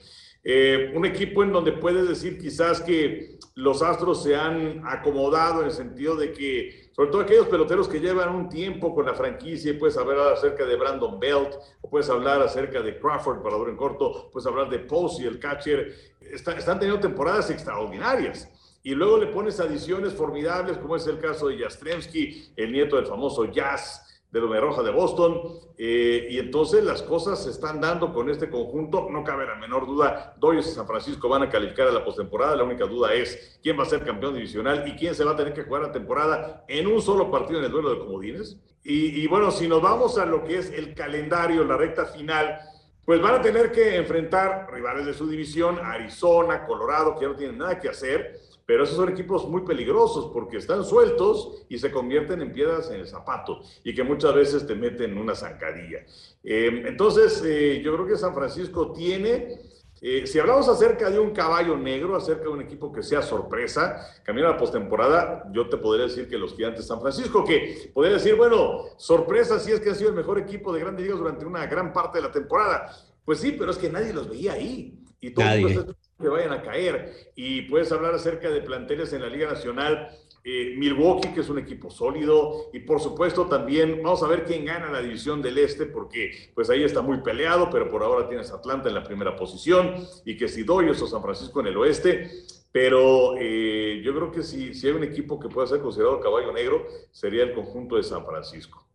Eh, 0.48 0.92
un 0.94 1.04
equipo 1.04 1.42
en 1.42 1.52
donde 1.52 1.72
puedes 1.72 2.08
decir 2.08 2.38
quizás 2.38 2.80
que 2.80 3.36
los 3.56 3.82
Astros 3.82 4.22
se 4.22 4.36
han 4.36 4.80
acomodado 4.86 5.62
en 5.62 5.66
el 5.66 5.72
sentido 5.72 6.14
de 6.14 6.32
que, 6.32 6.85
sobre 6.96 7.10
todo 7.10 7.20
aquellos 7.20 7.48
peloteros 7.48 7.88
que 7.88 8.00
llevan 8.00 8.34
un 8.34 8.48
tiempo 8.48 8.94
con 8.94 9.04
la 9.04 9.12
franquicia, 9.12 9.70
y 9.70 9.74
puedes 9.74 9.98
hablar 9.98 10.32
acerca 10.32 10.64
de 10.64 10.76
Brandon 10.76 11.20
Belt, 11.20 11.54
o 11.82 11.90
puedes 11.90 12.08
hablar 12.08 12.40
acerca 12.40 12.80
de 12.80 12.98
Crawford, 12.98 13.42
para 13.42 13.54
en 13.54 13.76
corto, 13.76 14.30
puedes 14.32 14.46
hablar 14.46 14.70
de 14.70 14.78
Posey, 14.78 15.26
el 15.26 15.38
catcher, 15.38 15.92
están 16.22 16.78
teniendo 16.80 16.98
temporadas 16.98 17.50
extraordinarias. 17.50 18.48
Y 18.82 18.94
luego 18.94 19.18
le 19.18 19.26
pones 19.26 19.60
adiciones 19.60 20.14
formidables, 20.14 20.78
como 20.78 20.96
es 20.96 21.06
el 21.06 21.18
caso 21.18 21.48
de 21.48 21.58
Jastremski, 21.58 22.54
el 22.56 22.72
nieto 22.72 22.96
del 22.96 23.04
famoso 23.04 23.44
Jazz, 23.44 24.05
de 24.40 24.60
los 24.60 24.84
de 24.84 24.90
Boston. 24.90 25.40
Eh, 25.78 26.28
y 26.30 26.38
entonces 26.38 26.84
las 26.84 27.02
cosas 27.02 27.42
se 27.42 27.50
están 27.50 27.80
dando 27.80 28.12
con 28.12 28.30
este 28.30 28.50
conjunto. 28.50 29.08
No 29.10 29.24
cabe 29.24 29.46
la 29.46 29.56
menor 29.56 29.86
duda. 29.86 30.34
Dodgers 30.38 30.68
y 30.68 30.70
San 30.70 30.86
Francisco 30.86 31.28
van 31.28 31.42
a 31.42 31.48
calificar 31.48 31.88
a 31.88 31.92
la 31.92 32.04
postemporada. 32.04 32.56
La 32.56 32.64
única 32.64 32.86
duda 32.86 33.12
es 33.14 33.58
quién 33.62 33.78
va 33.78 33.82
a 33.82 33.86
ser 33.86 34.04
campeón 34.04 34.34
divisional 34.34 34.86
y 34.86 34.96
quién 34.96 35.14
se 35.14 35.24
va 35.24 35.32
a 35.32 35.36
tener 35.36 35.52
que 35.52 35.64
jugar 35.64 35.82
la 35.82 35.92
temporada 35.92 36.64
en 36.68 36.86
un 36.86 37.00
solo 37.00 37.30
partido 37.30 37.58
en 37.58 37.66
el 37.66 37.72
duelo 37.72 37.90
de 37.90 37.98
comodines. 37.98 38.58
Y, 38.82 39.22
y 39.22 39.26
bueno, 39.26 39.50
si 39.50 39.66
nos 39.68 39.82
vamos 39.82 40.18
a 40.18 40.26
lo 40.26 40.44
que 40.44 40.58
es 40.58 40.70
el 40.70 40.94
calendario, 40.94 41.64
la 41.64 41.76
recta 41.76 42.06
final, 42.06 42.58
pues 43.04 43.20
van 43.20 43.36
a 43.36 43.42
tener 43.42 43.70
que 43.70 43.96
enfrentar 43.96 44.68
rivales 44.72 45.06
de 45.06 45.14
su 45.14 45.28
división, 45.28 45.78
Arizona, 45.82 46.66
Colorado, 46.66 47.14
que 47.14 47.22
ya 47.22 47.28
no 47.28 47.36
tienen 47.36 47.58
nada 47.58 47.78
que 47.78 47.88
hacer 47.88 48.40
pero 48.66 48.82
esos 48.82 48.96
son 48.96 49.08
equipos 49.08 49.48
muy 49.48 49.62
peligrosos 49.62 50.30
porque 50.32 50.56
están 50.56 50.84
sueltos 50.84 51.64
y 51.68 51.78
se 51.78 51.92
convierten 51.92 52.42
en 52.42 52.52
piedras 52.52 52.90
en 52.90 53.00
el 53.00 53.06
zapato 53.06 53.60
y 53.84 53.94
que 53.94 54.02
muchas 54.02 54.34
veces 54.34 54.66
te 54.66 54.74
meten 54.74 55.12
en 55.12 55.18
una 55.18 55.36
zancadilla. 55.36 56.04
Eh, 56.42 56.82
entonces, 56.86 57.42
eh, 57.46 57.80
yo 57.82 57.94
creo 57.94 58.06
que 58.06 58.16
San 58.16 58.34
Francisco 58.34 58.92
tiene, 58.92 59.60
eh, 60.00 60.26
si 60.26 60.40
hablamos 60.40 60.68
acerca 60.68 61.08
de 61.10 61.20
un 61.20 61.30
caballo 61.30 61.76
negro, 61.76 62.16
acerca 62.16 62.42
de 62.42 62.48
un 62.48 62.60
equipo 62.60 62.92
que 62.92 63.04
sea 63.04 63.22
sorpresa, 63.22 64.00
camino 64.24 64.48
a 64.48 64.52
la 64.52 64.58
postemporada, 64.58 65.44
yo 65.52 65.68
te 65.68 65.76
podría 65.76 66.06
decir 66.06 66.28
que 66.28 66.36
los 66.36 66.54
gigantes 66.56 66.82
de 66.82 66.88
San 66.88 67.00
Francisco, 67.00 67.44
que 67.44 67.92
podría 67.94 68.14
decir, 68.14 68.34
bueno, 68.34 68.86
sorpresa 68.96 69.60
si 69.60 69.70
es 69.70 69.78
que 69.78 69.90
ha 69.90 69.94
sido 69.94 70.10
el 70.10 70.16
mejor 70.16 70.40
equipo 70.40 70.72
de 70.72 70.80
grandes 70.80 71.04
ligas 71.04 71.20
durante 71.20 71.46
una 71.46 71.66
gran 71.66 71.92
parte 71.92 72.18
de 72.18 72.22
la 72.22 72.32
temporada. 72.32 72.90
Pues 73.24 73.40
sí, 73.40 73.52
pero 73.56 73.70
es 73.70 73.78
que 73.78 73.90
nadie 73.90 74.12
los 74.12 74.28
veía 74.28 74.54
ahí. 74.54 75.05
Y 75.20 75.30
todo 75.30 75.96
que 76.20 76.28
vayan 76.28 76.52
a 76.52 76.62
caer. 76.62 77.32
Y 77.34 77.62
puedes 77.62 77.92
hablar 77.92 78.14
acerca 78.14 78.50
de 78.50 78.62
planteles 78.62 79.12
en 79.12 79.22
la 79.22 79.28
Liga 79.28 79.48
Nacional. 79.48 80.08
Eh, 80.48 80.74
Milwaukee, 80.76 81.34
que 81.34 81.40
es 81.40 81.48
un 81.48 81.58
equipo 81.58 81.90
sólido, 81.90 82.70
y 82.72 82.78
por 82.78 83.00
supuesto 83.00 83.46
también 83.46 84.00
vamos 84.00 84.22
a 84.22 84.28
ver 84.28 84.44
quién 84.44 84.64
gana 84.64 84.92
la 84.92 85.02
división 85.02 85.42
del 85.42 85.58
Este, 85.58 85.86
porque 85.86 86.52
pues 86.54 86.70
ahí 86.70 86.84
está 86.84 87.02
muy 87.02 87.18
peleado, 87.18 87.68
pero 87.68 87.90
por 87.90 88.04
ahora 88.04 88.28
tienes 88.28 88.52
Atlanta 88.52 88.88
en 88.88 88.94
la 88.94 89.02
primera 89.02 89.34
posición, 89.34 90.06
y 90.24 90.36
que 90.36 90.46
si 90.46 90.62
Dodgers 90.62 91.02
o 91.02 91.08
San 91.08 91.20
Francisco 91.20 91.58
en 91.58 91.66
el 91.66 91.76
Oeste, 91.76 92.30
pero 92.70 93.34
eh, 93.36 94.00
yo 94.04 94.14
creo 94.14 94.30
que 94.30 94.44
si, 94.44 94.72
si 94.72 94.86
hay 94.86 94.92
un 94.92 95.02
equipo 95.02 95.40
que 95.40 95.48
pueda 95.48 95.66
ser 95.66 95.80
considerado 95.80 96.20
caballo 96.20 96.52
negro, 96.52 96.86
sería 97.10 97.42
el 97.42 97.52
conjunto 97.52 97.96
de 97.96 98.04
San 98.04 98.24
Francisco. 98.24 98.86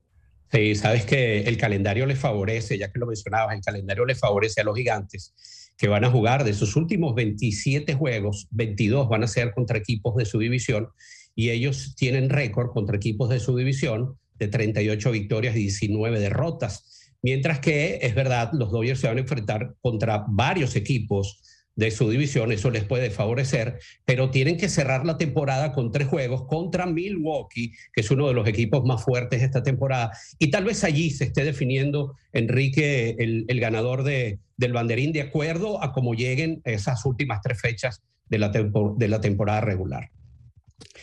Sí, 0.54 0.74
sabes 0.76 1.06
que 1.06 1.42
el 1.42 1.58
calendario 1.58 2.06
le 2.06 2.16
favorece, 2.16 2.78
ya 2.78 2.90
que 2.94 2.98
lo 3.00 3.08
mencionabas, 3.08 3.56
el 3.56 3.62
calendario 3.62 4.06
le 4.06 4.16
favorece 4.16 4.62
a 4.62 4.64
los 4.64 4.78
gigantes 4.78 5.34
que 5.82 5.88
van 5.88 6.06
a 6.06 6.12
jugar 6.12 6.44
de 6.44 6.54
sus 6.54 6.76
últimos 6.76 7.16
27 7.16 7.96
juegos, 7.96 8.48
22 8.52 9.10
van 9.10 9.24
a 9.24 9.28
ser 9.28 9.52
contra 9.52 9.80
equipos 9.80 10.16
de 10.16 10.26
su 10.26 10.38
división 10.38 10.90
y 11.34 11.50
ellos 11.50 11.96
tienen 11.96 12.30
récord 12.30 12.70
contra 12.70 12.96
equipos 12.96 13.30
de 13.30 13.40
su 13.40 13.56
división 13.58 14.20
de 14.38 14.48
38 14.48 15.10
victorias 15.10 15.56
y 15.56 15.62
19 15.62 16.20
derrotas. 16.20 17.10
Mientras 17.24 17.62
que, 17.62 17.98
es 18.04 18.14
verdad, 18.14 18.52
los 18.54 18.72
Dodgers 18.72 19.00
se 19.00 19.08
van 19.08 19.18
a 19.18 19.22
enfrentar 19.22 19.74
contra 19.82 20.24
varios 20.30 20.76
equipos 20.76 21.42
de 21.82 21.90
su 21.90 22.08
división, 22.12 22.52
eso 22.52 22.70
les 22.70 22.84
puede 22.84 23.10
favorecer, 23.10 23.80
pero 24.06 24.30
tienen 24.30 24.56
que 24.56 24.70
cerrar 24.70 25.04
la 25.04 25.18
temporada 25.18 25.74
con 25.74 25.92
tres 25.92 26.08
juegos 26.08 26.46
contra 26.46 26.86
Milwaukee, 26.86 27.74
que 27.92 28.02
es 28.02 28.12
uno 28.12 28.28
de 28.28 28.36
los 28.36 28.48
equipos 28.48 28.86
más 28.86 29.04
fuertes 29.04 29.42
esta 29.42 29.64
temporada. 29.64 30.12
Y 30.38 30.52
tal 30.52 30.64
vez 30.64 30.84
allí 30.84 31.10
se 31.10 31.24
esté 31.24 31.44
definiendo, 31.44 32.16
Enrique, 32.34 33.16
el, 33.18 33.60
ganador 33.60 34.04
de, 34.04 34.38
del 34.58 34.74
banderín 34.74 35.12
de 35.12 35.22
acuerdo 35.22 35.84
a 35.84 35.92
cómo 35.92 36.14
lleguen 36.14 36.62
esas 36.66 37.04
últimas 37.04 37.42
tres 37.42 37.60
fechas 37.60 38.04
de 38.30 38.38
la, 38.38 38.50
de 38.50 39.08
la 39.08 39.20
temporada 39.20 39.62
regular. 39.62 40.12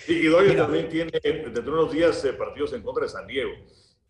y 0.07 0.27
Dodgers 0.27 0.57
también 0.57 0.89
tiene 0.89 1.11
dentro 1.21 1.51
de 1.51 1.71
unos 1.71 1.93
días 1.93 2.25
eh, 2.25 2.35
partidos 2.35 2.73
en 2.73 2.83
contra 2.83 3.03
de 3.03 3.11
San 3.11 3.27
Diego. 3.27 3.51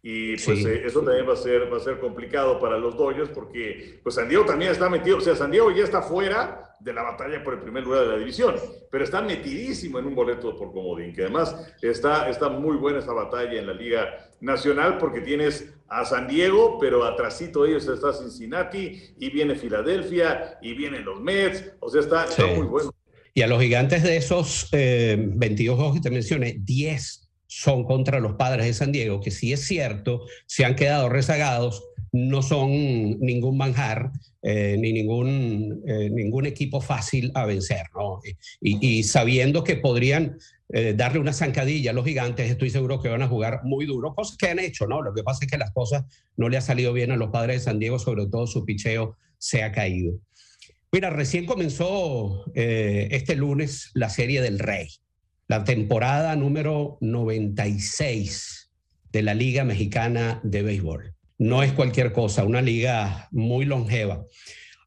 Y 0.03 0.37
pues 0.37 0.65
eh, 0.65 0.83
eso 0.87 1.03
también 1.03 1.29
va 1.29 1.33
a, 1.33 1.37
ser, 1.37 1.73
va 1.73 1.77
a 1.77 1.81
ser 1.81 1.99
complicado 1.99 2.61
para 2.61 2.79
los 2.79 2.97
Dodgers 2.97 3.31
porque 3.31 3.99
pues 4.03 4.15
San 4.15 4.29
Diego 4.29 4.45
también 4.45 4.71
está 4.71 4.89
metido, 4.89 5.19
o 5.19 5.21
sea, 5.21 5.35
San 5.35 5.51
Diego 5.51 5.73
ya 5.73 5.83
está 5.83 6.03
fuera 6.03 6.77
de 6.79 6.93
la 6.93 7.03
batalla 7.03 7.43
por 7.43 7.55
el 7.55 7.61
primer 7.61 7.83
lugar 7.83 8.03
de 8.03 8.09
la 8.09 8.17
división, 8.17 8.55
pero 8.93 9.03
está 9.03 9.21
metidísimo 9.21 9.99
en 9.99 10.07
un 10.07 10.15
boleto 10.15 10.57
por 10.57 10.73
comodín, 10.73 11.13
que 11.13 11.23
además 11.23 11.75
está, 11.83 12.31
está 12.31 12.49
muy 12.49 12.77
buena 12.77 13.01
esta 13.01 13.13
batalla 13.13 13.59
en 13.59 13.67
la 13.67 13.75
Liga 13.75 14.31
Nacional 14.41 14.99
porque 14.99 15.21
tienes 15.21 15.75
a 15.89 16.05
San 16.05 16.29
Diego, 16.29 16.79
pero 16.81 17.05
atrásito 17.05 17.65
de 17.65 17.71
ellos 17.71 17.89
está 17.89 18.13
Cincinnati 18.13 19.15
y 19.19 19.31
viene 19.31 19.57
Filadelfia 19.57 20.59
y 20.63 20.75
vienen 20.75 21.05
los 21.05 21.21
Mets, 21.21 21.73
o 21.81 21.91
sea, 21.91 22.03
está, 22.03 22.47
muy 22.55 22.67
bueno. 22.67 22.95
Y 23.35 23.43
a 23.43 23.49
los 23.49 23.61
gigantes 23.61 24.05
de 24.05 24.17
esos 24.17 24.69
22 24.71 25.77
juegos 25.77 25.97
que 25.97 26.01
te 26.01 26.11
mencioné, 26.11 26.57
10 26.61 27.28
son 27.49 27.85
contra 27.85 28.21
los 28.21 28.35
padres 28.35 28.67
de 28.67 28.75
San 28.75 28.93
Diego, 28.93 29.21
que 29.21 29.31
sí 29.31 29.53
es 29.53 29.67
cierto, 29.67 30.25
se 30.47 30.65
han 30.65 30.77
quedado 30.77 31.09
rezagados, 31.09 31.83
no 32.13 32.43
son 32.43 32.71
ningún 33.21 33.57
manjar 33.57 34.13
eh, 34.43 34.77
ni 34.79 34.93
ningún, 34.93 35.83
eh, 35.87 36.11
ningún 36.11 36.47
equipo 36.47 36.81
fácil 36.81 37.33
a 37.35 37.45
vencer, 37.45 37.87
¿no? 37.95 38.21
Y, 38.61 39.03
sabiendo 39.03 39.65
que 39.65 39.77
podrían 39.77 40.39
eh, 40.69 40.95
darle 40.97 41.19
una 41.19 41.33
zancadilla 41.33 41.91
a 41.91 41.95
los 41.95 42.05
gigantes, 42.05 42.51
estoy 42.51 42.71
seguro 42.71 43.01
que 43.01 43.09
van 43.09 43.23
a 43.23 43.29
jugar 43.29 43.63
muy 43.65 43.87
duro, 43.87 44.15
cosas 44.15 44.37
que 44.37 44.49
han 44.49 44.59
hecho, 44.59 44.87
¿no? 44.87 45.03
Lo 45.03 45.15
que 45.15 45.23
pasa 45.23 45.41
es 45.43 45.51
que 45.51 45.59
las 45.59 45.73
cosas 45.73 46.05
no 46.37 46.49
le 46.49 46.57
han 46.57 46.63
salido 46.63 46.93
bien 46.93 47.11
a 47.11 47.17
los 47.17 47.31
padres 47.31 47.57
de 47.57 47.65
San 47.65 47.79
Diego, 47.79 47.99
sobre 47.99 48.27
todo 48.27 48.47
su 48.47 48.65
picheo 48.65 49.17
se 49.39 49.63
ha 49.63 49.73
caído. 49.73 50.15
Mira, 50.93 51.11
recién 51.11 51.45
comenzó 51.45 52.45
este 52.55 53.37
lunes 53.37 53.91
la 53.93 54.09
serie 54.09 54.41
del 54.41 54.59
Rey 54.59 54.89
la 55.49 55.65
temporada 55.65 56.37
número 56.37 56.99
96 57.01 58.71
de 59.11 59.23
la 59.23 59.33
Liga 59.33 59.65
Mexicana 59.65 60.41
de 60.45 60.63
Béisbol. 60.63 61.15
No 61.39 61.63
es 61.63 61.73
cualquier 61.73 62.13
cosa, 62.13 62.45
una 62.45 62.61
liga 62.61 63.29
muy 63.31 63.65
longeva. 63.65 64.27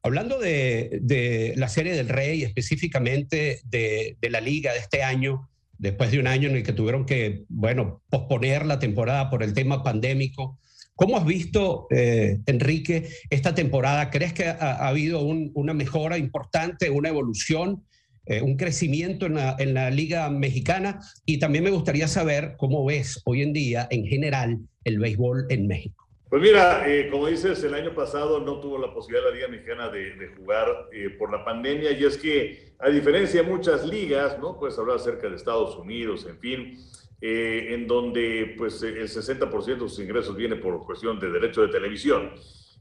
Hablando 0.04 0.38
de, 0.38 1.52
la 1.56 1.68
Serie 1.68 1.94
del 1.94 2.08
Rey, 2.08 2.44
específicamente 2.44 3.60
de, 3.64 4.16
la 4.30 4.40
liga 4.40 4.72
de 4.72 4.78
este 4.78 5.02
año, 5.02 5.48
después 5.78 6.12
de 6.12 6.20
un 6.20 6.28
año 6.28 6.48
en 6.48 6.56
el 6.56 6.62
que 6.62 6.72
tuvieron 6.72 7.06
que, 7.06 7.42
bueno, 7.48 8.00
posponer 8.08 8.64
la 8.64 8.78
temporada 8.78 9.30
por 9.30 9.42
el 9.42 9.54
tema 9.54 9.82
pandémico, 9.82 10.60
¿cómo 10.94 11.16
has 11.16 11.24
visto, 11.24 11.88
eh, 11.90 12.38
Enrique, 12.46 13.08
esta 13.30 13.52
temporada? 13.52 14.10
¿Crees 14.10 14.32
que 14.32 14.46
ha, 14.46 14.86
habido 14.86 15.22
una 15.22 15.74
mejora 15.74 16.18
importante, 16.18 16.88
una 16.88 17.08
evolución? 17.08 17.82
Eh, 18.24 18.40
un 18.40 18.56
crecimiento 18.56 19.26
en 19.26 19.34
la, 19.34 19.56
en 19.58 19.74
la, 19.74 19.90
Liga 19.90 20.30
Mexicana 20.30 21.00
y 21.26 21.40
también 21.40 21.64
me 21.64 21.70
gustaría 21.70 22.06
saber 22.06 22.54
cómo 22.56 22.84
ves 22.84 23.20
hoy 23.24 23.42
en 23.42 23.52
día 23.52 23.88
en 23.90 24.06
general 24.06 24.60
el 24.84 25.00
béisbol 25.00 25.46
en 25.48 25.66
México. 25.66 26.06
Pues 26.30 26.40
mira, 26.40 26.88
eh, 26.88 27.08
como 27.10 27.26
dices, 27.26 27.62
el 27.64 27.74
año 27.74 27.92
pasado 27.94 28.38
no 28.38 28.60
tuvo 28.60 28.78
la 28.78 28.94
posibilidad 28.94 29.28
la 29.28 29.34
Liga 29.34 29.48
Mexicana 29.48 29.88
de, 29.88 30.30
jugar 30.36 30.68
eh, 30.92 31.10
por 31.18 31.32
la 31.32 31.44
pandemia 31.44 31.90
y 31.90 32.04
es 32.04 32.16
que 32.16 32.74
a 32.78 32.90
diferencia 32.90 33.42
de 33.42 33.48
muchas 33.48 33.84
ligas, 33.84 34.38
¿no? 34.38 34.56
Puedes 34.56 34.78
hablar 34.78 34.96
acerca 34.96 35.28
de 35.28 35.34
Estados 35.34 35.76
Unidos, 35.76 36.24
en 36.28 36.38
fin, 36.38 36.78
en 37.20 37.86
donde 37.86 38.54
pues 38.56 38.82
el 38.82 39.08
60% 39.08 39.64
de 39.64 39.78
sus 39.78 39.98
ingresos 40.00 40.36
viene 40.36 40.56
por 40.56 40.84
cuestión 40.84 41.20
de 41.20 41.30
derecho 41.30 41.62
de 41.62 41.68
televisión. 41.68 42.32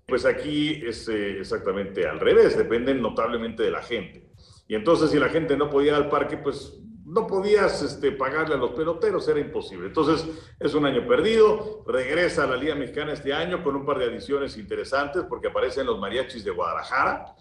Pues 0.07 0.25
aquí 0.25 0.81
es 0.83 1.07
exactamente 1.07 2.07
al 2.07 2.19
revés, 2.19 2.57
dependen 2.57 3.01
notablemente 3.01 3.61
de 3.63 3.71
la 3.71 3.83
gente. 3.83 4.30
Y 4.71 4.75
entonces 4.75 5.11
si 5.11 5.19
la 5.19 5.27
gente 5.27 5.57
no 5.57 5.69
podía 5.69 5.89
ir 5.89 5.95
al 5.95 6.07
parque, 6.07 6.37
pues 6.37 6.79
no 7.03 7.27
podías 7.27 7.81
este, 7.81 8.13
pagarle 8.13 8.55
a 8.55 8.57
los 8.57 8.71
peloteros, 8.71 9.27
era 9.27 9.41
imposible. 9.41 9.87
Entonces 9.87 10.25
es 10.57 10.73
un 10.73 10.85
año 10.85 11.05
perdido, 11.05 11.83
regresa 11.85 12.45
a 12.45 12.47
la 12.47 12.55
Liga 12.55 12.73
Mexicana 12.75 13.11
este 13.11 13.33
año 13.33 13.65
con 13.65 13.75
un 13.75 13.85
par 13.85 13.99
de 13.99 14.05
adiciones 14.05 14.55
interesantes 14.55 15.23
porque 15.27 15.49
aparecen 15.49 15.87
los 15.87 15.99
mariachis 15.99 16.45
de 16.45 16.51
Guadalajara, 16.51 17.35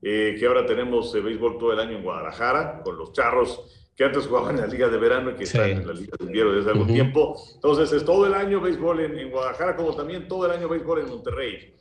eh, 0.00 0.36
que 0.38 0.46
ahora 0.46 0.64
tenemos 0.64 1.12
eh, 1.16 1.20
béisbol 1.20 1.58
todo 1.58 1.72
el 1.72 1.80
año 1.80 1.96
en 1.96 2.04
Guadalajara, 2.04 2.82
con 2.84 2.96
los 2.96 3.12
charros 3.12 3.90
que 3.96 4.04
antes 4.04 4.24
jugaban 4.24 4.54
en 4.54 4.60
la 4.60 4.68
Liga 4.68 4.88
de 4.88 4.98
Verano 4.98 5.32
y 5.32 5.34
que 5.34 5.42
están 5.42 5.68
en 5.68 5.84
la 5.88 5.92
Liga 5.92 6.16
de 6.16 6.24
Invierno 6.24 6.52
desde 6.52 6.70
algún 6.70 6.86
tiempo. 6.86 7.36
Entonces 7.52 7.92
es 7.94 8.04
todo 8.04 8.26
el 8.26 8.34
año 8.34 8.60
béisbol 8.60 9.00
en, 9.00 9.18
en 9.18 9.32
Guadalajara, 9.32 9.74
como 9.74 9.92
también 9.96 10.28
todo 10.28 10.46
el 10.46 10.52
año 10.52 10.68
béisbol 10.68 11.00
en 11.00 11.08
Monterrey. 11.08 11.74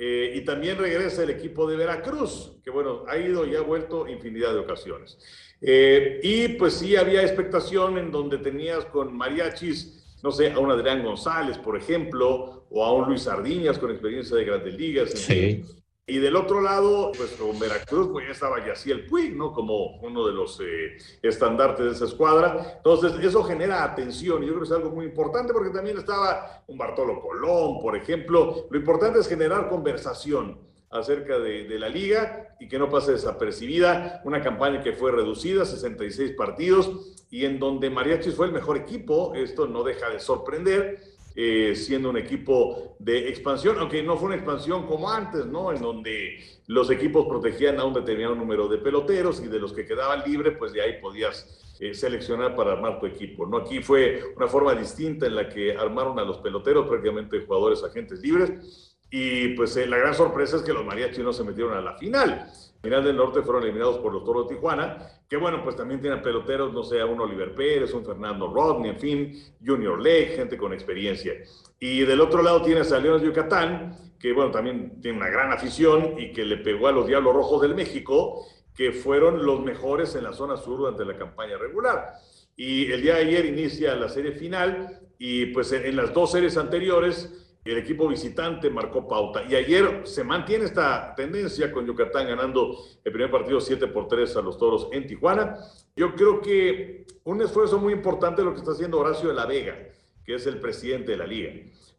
Eh, 0.00 0.34
y 0.36 0.44
también 0.44 0.78
regresa 0.78 1.24
el 1.24 1.30
equipo 1.30 1.68
de 1.68 1.76
Veracruz, 1.76 2.52
que 2.62 2.70
bueno, 2.70 3.02
ha 3.08 3.16
ido 3.16 3.44
y 3.44 3.56
ha 3.56 3.62
vuelto 3.62 4.06
infinidad 4.06 4.52
de 4.52 4.60
ocasiones. 4.60 5.18
Eh, 5.60 6.20
y 6.22 6.48
pues 6.50 6.74
sí 6.74 6.94
había 6.94 7.22
expectación 7.22 7.98
en 7.98 8.12
donde 8.12 8.38
tenías 8.38 8.84
con 8.84 9.16
mariachis, 9.16 10.16
no 10.22 10.30
sé, 10.30 10.52
a 10.52 10.58
un 10.60 10.70
Adrián 10.70 11.02
González, 11.02 11.58
por 11.58 11.76
ejemplo, 11.76 12.64
o 12.70 12.84
a 12.84 12.92
un 12.92 13.08
Luis 13.08 13.22
Sardiñas 13.22 13.76
con 13.76 13.90
experiencia 13.90 14.36
de 14.36 14.44
grandes 14.44 14.74
ligas. 14.74 15.10
sí. 15.10 15.64
Y 16.10 16.20
del 16.20 16.36
otro 16.36 16.62
lado, 16.62 17.12
pues 17.14 17.32
con 17.32 17.58
Veracruz, 17.58 18.08
pues 18.10 18.26
ya 18.26 18.32
estaba 18.32 18.66
Yaciel 18.66 19.04
Puig, 19.04 19.36
¿no? 19.36 19.52
Como 19.52 19.98
uno 20.00 20.26
de 20.26 20.32
los 20.32 20.58
eh, 20.58 20.96
estandartes 21.20 21.84
de 21.84 21.92
esa 21.92 22.06
escuadra. 22.06 22.76
Entonces, 22.78 23.12
eso 23.22 23.44
genera 23.44 23.84
atención 23.84 24.42
y 24.42 24.46
yo 24.46 24.52
creo 24.54 24.62
que 24.62 24.68
es 24.68 24.72
algo 24.72 24.90
muy 24.90 25.04
importante 25.04 25.52
porque 25.52 25.68
también 25.68 25.98
estaba 25.98 26.62
un 26.66 26.78
Bartolo 26.78 27.20
Colón, 27.20 27.78
por 27.82 27.94
ejemplo. 27.94 28.68
Lo 28.70 28.78
importante 28.78 29.18
es 29.18 29.28
generar 29.28 29.68
conversación 29.68 30.58
acerca 30.88 31.38
de, 31.38 31.64
de, 31.64 31.78
la 31.78 31.90
liga 31.90 32.56
y 32.58 32.68
que 32.68 32.78
no 32.78 32.88
pase 32.88 33.12
desapercibida. 33.12 34.22
Una 34.24 34.40
campaña 34.40 34.82
que 34.82 34.94
fue 34.94 35.12
reducida, 35.12 35.66
66 35.66 36.32
partidos, 36.38 37.16
y 37.28 37.44
en 37.44 37.58
donde 37.58 37.90
Mariachis 37.90 38.34
fue 38.34 38.46
el 38.46 38.52
mejor 38.52 38.78
equipo. 38.78 39.34
Esto 39.34 39.66
no 39.66 39.84
deja 39.84 40.08
de 40.08 40.20
sorprender 40.20 41.02
eh, 41.40 41.76
siendo 41.76 42.10
un 42.10 42.16
equipo 42.16 42.96
de 42.98 43.28
expansión, 43.28 43.76
aunque 43.78 44.02
no 44.02 44.16
fue 44.16 44.26
una 44.26 44.34
expansión 44.34 44.88
como 44.88 45.08
antes, 45.08 45.46
¿no? 45.46 45.70
En 45.70 45.80
donde 45.80 46.36
los 46.66 46.90
equipos 46.90 47.28
protegían 47.28 47.78
a 47.78 47.84
un 47.84 47.94
determinado 47.94 48.34
número 48.34 48.66
de 48.66 48.78
peloteros 48.78 49.40
y 49.40 49.46
de 49.46 49.60
los 49.60 49.72
que 49.72 49.86
quedaban 49.86 50.28
libres, 50.28 50.56
pues 50.58 50.72
de 50.72 50.82
ahí 50.82 51.00
podías 51.00 51.76
eh, 51.78 51.94
seleccionar 51.94 52.56
para 52.56 52.72
armar 52.72 52.98
tu 52.98 53.06
equipo, 53.06 53.46
¿no? 53.46 53.58
Aquí 53.58 53.80
fue 53.80 54.20
una 54.34 54.48
forma 54.48 54.74
distinta 54.74 55.26
en 55.26 55.36
la 55.36 55.48
que 55.48 55.76
armaron 55.76 56.18
a 56.18 56.24
los 56.24 56.38
peloteros, 56.38 56.88
prácticamente 56.88 57.46
jugadores 57.46 57.84
agentes 57.84 58.18
libres, 58.20 58.87
y 59.10 59.48
pues 59.48 59.76
eh, 59.76 59.86
la 59.86 59.96
gran 59.96 60.14
sorpresa 60.14 60.56
es 60.56 60.62
que 60.62 60.72
los 60.72 60.84
mariachis 60.84 61.24
no 61.24 61.32
se 61.32 61.44
metieron 61.44 61.74
a 61.74 61.80
la 61.80 61.96
final. 61.96 62.50
Final 62.82 63.04
del 63.04 63.16
Norte 63.16 63.42
fueron 63.42 63.64
eliminados 63.64 63.98
por 63.98 64.12
los 64.12 64.22
Toros 64.22 64.48
de 64.48 64.54
Tijuana, 64.54 64.98
que 65.28 65.36
bueno, 65.36 65.64
pues 65.64 65.76
también 65.76 66.00
tienen 66.00 66.22
peloteros, 66.22 66.72
no 66.72 66.84
sé, 66.84 67.02
un 67.02 67.20
Oliver 67.20 67.54
Pérez, 67.54 67.92
un 67.92 68.04
Fernando 68.04 68.52
Rodney, 68.52 68.90
en 68.90 68.98
fin, 68.98 69.42
Junior 69.64 69.98
Lake, 70.00 70.34
gente 70.36 70.56
con 70.56 70.72
experiencia. 70.72 71.32
Y 71.80 72.00
del 72.00 72.20
otro 72.20 72.42
lado 72.42 72.62
tienes 72.62 72.92
a 72.92 73.00
Leones 73.00 73.22
de 73.22 73.28
Yucatán, 73.28 73.96
que 74.18 74.32
bueno, 74.32 74.50
también 74.50 75.00
tiene 75.00 75.18
una 75.18 75.28
gran 75.28 75.52
afición 75.52 76.14
y 76.18 76.32
que 76.32 76.44
le 76.44 76.58
pegó 76.58 76.88
a 76.88 76.92
los 76.92 77.06
Diablos 77.06 77.34
Rojos 77.34 77.62
del 77.62 77.74
México, 77.74 78.46
que 78.74 78.92
fueron 78.92 79.44
los 79.44 79.60
mejores 79.60 80.14
en 80.14 80.24
la 80.24 80.32
zona 80.32 80.56
sur 80.56 80.78
durante 80.78 81.04
la 81.04 81.16
campaña 81.16 81.56
regular. 81.56 82.12
Y 82.56 82.92
el 82.92 83.02
día 83.02 83.14
de 83.14 83.22
ayer 83.22 83.46
inicia 83.46 83.94
la 83.96 84.08
serie 84.08 84.32
final 84.32 85.00
y 85.18 85.46
pues 85.46 85.72
en 85.72 85.96
las 85.96 86.12
dos 86.12 86.30
series 86.30 86.56
anteriores 86.56 87.47
el 87.64 87.78
equipo 87.78 88.08
visitante 88.08 88.70
marcó 88.70 89.06
pauta. 89.06 89.42
Y 89.48 89.54
ayer 89.54 90.02
se 90.04 90.24
mantiene 90.24 90.64
esta 90.64 91.14
tendencia 91.14 91.70
con 91.70 91.86
Yucatán 91.86 92.26
ganando 92.26 92.78
el 93.04 93.12
primer 93.12 93.30
partido 93.30 93.60
7 93.60 93.88
por 93.88 94.08
3 94.08 94.36
a 94.36 94.42
los 94.42 94.58
Toros 94.58 94.88
en 94.92 95.06
Tijuana. 95.06 95.58
Yo 95.94 96.14
creo 96.14 96.40
que 96.40 97.04
un 97.24 97.42
esfuerzo 97.42 97.78
muy 97.78 97.92
importante 97.92 98.42
lo 98.42 98.52
que 98.52 98.60
está 98.60 98.72
haciendo 98.72 98.98
Horacio 98.98 99.28
de 99.28 99.34
la 99.34 99.46
Vega, 99.46 99.76
que 100.24 100.36
es 100.36 100.46
el 100.46 100.60
presidente 100.60 101.12
de 101.12 101.18
la 101.18 101.26
liga. 101.26 101.52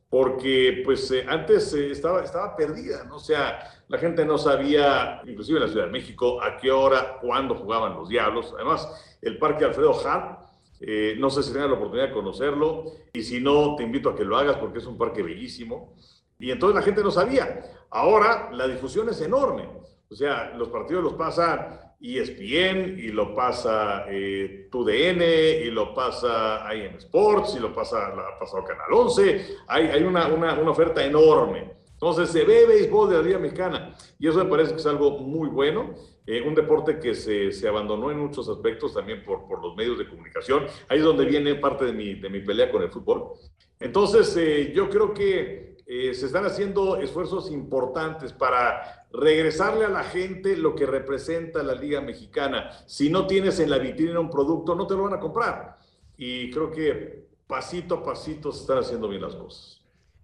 Porque 0.09 0.81
pues 0.83 1.11
eh, 1.11 1.23
antes 1.27 1.71
eh, 1.75 1.91
estaba, 1.91 2.23
estaba 2.23 2.55
perdida, 2.55 3.03
¿no? 3.03 3.17
O 3.17 3.19
sea, 3.19 3.59
la 3.89 3.99
gente 3.99 4.25
no 4.25 4.39
sabía, 4.39 5.21
inclusive 5.27 5.59
en 5.59 5.65
la 5.65 5.69
Ciudad 5.69 5.85
de 5.85 5.91
México, 5.91 6.41
a 6.41 6.57
qué 6.57 6.71
hora, 6.71 7.17
cuándo 7.21 7.53
jugaban 7.53 7.93
los 7.93 8.09
Diablos. 8.09 8.53
Además, 8.55 8.87
el 9.21 9.37
Parque 9.37 9.65
Alfredo 9.65 9.93
Hart 10.03 10.38
eh, 10.79 11.15
no 11.17 11.29
sé 11.29 11.43
si 11.43 11.51
tengas 11.51 11.69
la 11.69 11.75
oportunidad 11.75 12.07
de 12.07 12.13
conocerlo 12.13 12.85
y 13.13 13.23
si 13.23 13.39
no, 13.39 13.75
te 13.75 13.83
invito 13.83 14.09
a 14.09 14.15
que 14.15 14.23
lo 14.23 14.37
hagas 14.37 14.57
porque 14.57 14.79
es 14.79 14.85
un 14.85 14.97
parque 14.97 15.21
bellísimo. 15.21 15.93
Y 16.39 16.51
entonces 16.51 16.75
la 16.75 16.81
gente 16.81 17.03
no 17.03 17.11
sabía. 17.11 17.61
Ahora 17.89 18.49
la 18.51 18.67
difusión 18.67 19.09
es 19.09 19.19
enorme. 19.21 19.67
O 20.09 20.15
sea, 20.15 20.53
los 20.55 20.69
partidos 20.69 21.03
los 21.03 21.13
pasa 21.13 21.95
ESPN 22.01 22.97
y 22.97 23.09
lo 23.09 23.35
pasa 23.35 24.05
eh, 24.07 24.69
TUDN 24.71 25.21
y 25.21 25.69
lo 25.69 25.93
pasa 25.93 26.65
IM 26.73 26.95
Sports 26.97 27.55
y 27.57 27.59
lo 27.59 27.73
pasa, 27.75 28.07
ha 28.07 28.39
pasado 28.39 28.63
Canal 28.63 28.91
11. 28.91 29.57
Hay, 29.67 29.87
hay 29.87 30.03
una, 30.03 30.27
una, 30.27 30.57
una, 30.57 30.71
oferta 30.71 31.03
enorme. 31.03 31.73
Entonces 32.01 32.29
se 32.29 32.45
ve 32.45 32.65
béisbol 32.65 33.09
de 33.09 33.17
la 33.17 33.21
Liga 33.21 33.39
Mexicana 33.39 33.93
y 34.17 34.29
eso 34.29 34.41
me 34.41 34.49
parece 34.49 34.71
que 34.71 34.79
es 34.79 34.85
algo 34.85 35.19
muy 35.19 35.49
bueno. 35.49 35.95
Eh, 36.25 36.41
un 36.41 36.55
deporte 36.55 36.97
que 36.97 37.13
se, 37.13 37.51
se, 37.51 37.67
abandonó 37.67 38.09
en 38.09 38.19
muchos 38.19 38.47
aspectos 38.47 38.93
también 38.93 39.25
por, 39.25 39.47
por, 39.47 39.61
los 39.61 39.75
medios 39.75 39.97
de 39.97 40.07
comunicación. 40.07 40.65
Ahí 40.87 40.99
es 40.99 41.03
donde 41.03 41.25
viene 41.25 41.55
parte 41.55 41.85
de 41.85 41.91
mi, 41.91 42.13
de 42.13 42.29
mi 42.29 42.39
pelea 42.39 42.71
con 42.71 42.83
el 42.83 42.89
fútbol. 42.89 43.33
Entonces 43.79 44.33
eh, 44.37 44.71
yo 44.73 44.89
creo 44.89 45.13
que 45.13 45.75
eh, 45.85 46.13
se 46.13 46.27
están 46.27 46.45
haciendo 46.45 46.97
esfuerzos 46.97 47.51
importantes 47.51 48.31
para 48.31 49.07
regresarle 49.11 49.83
a 49.83 49.89
la 49.89 50.03
gente 50.03 50.55
lo 50.55 50.75
que 50.75 50.85
representa 50.85 51.63
la 51.63 51.73
Liga 51.73 51.99
Mexicana. 51.99 52.69
Si 52.85 53.09
no 53.09 53.27
tienes 53.27 53.59
en 53.59 53.71
la 53.71 53.79
vitrina 53.79 54.21
un 54.21 54.29
producto, 54.29 54.73
no 54.73 54.87
te 54.87 54.93
lo 54.93 55.03
van 55.03 55.15
a 55.15 55.19
comprar. 55.19 55.79
Y 56.15 56.49
creo 56.51 56.71
que 56.71 57.27
pasito 57.45 57.95
a 57.95 58.03
pasito 58.03 58.51
se 58.51 58.61
están 58.61 58.77
haciendo 58.77 59.09
bien 59.09 59.23
las 59.23 59.35
cosas. 59.35 59.78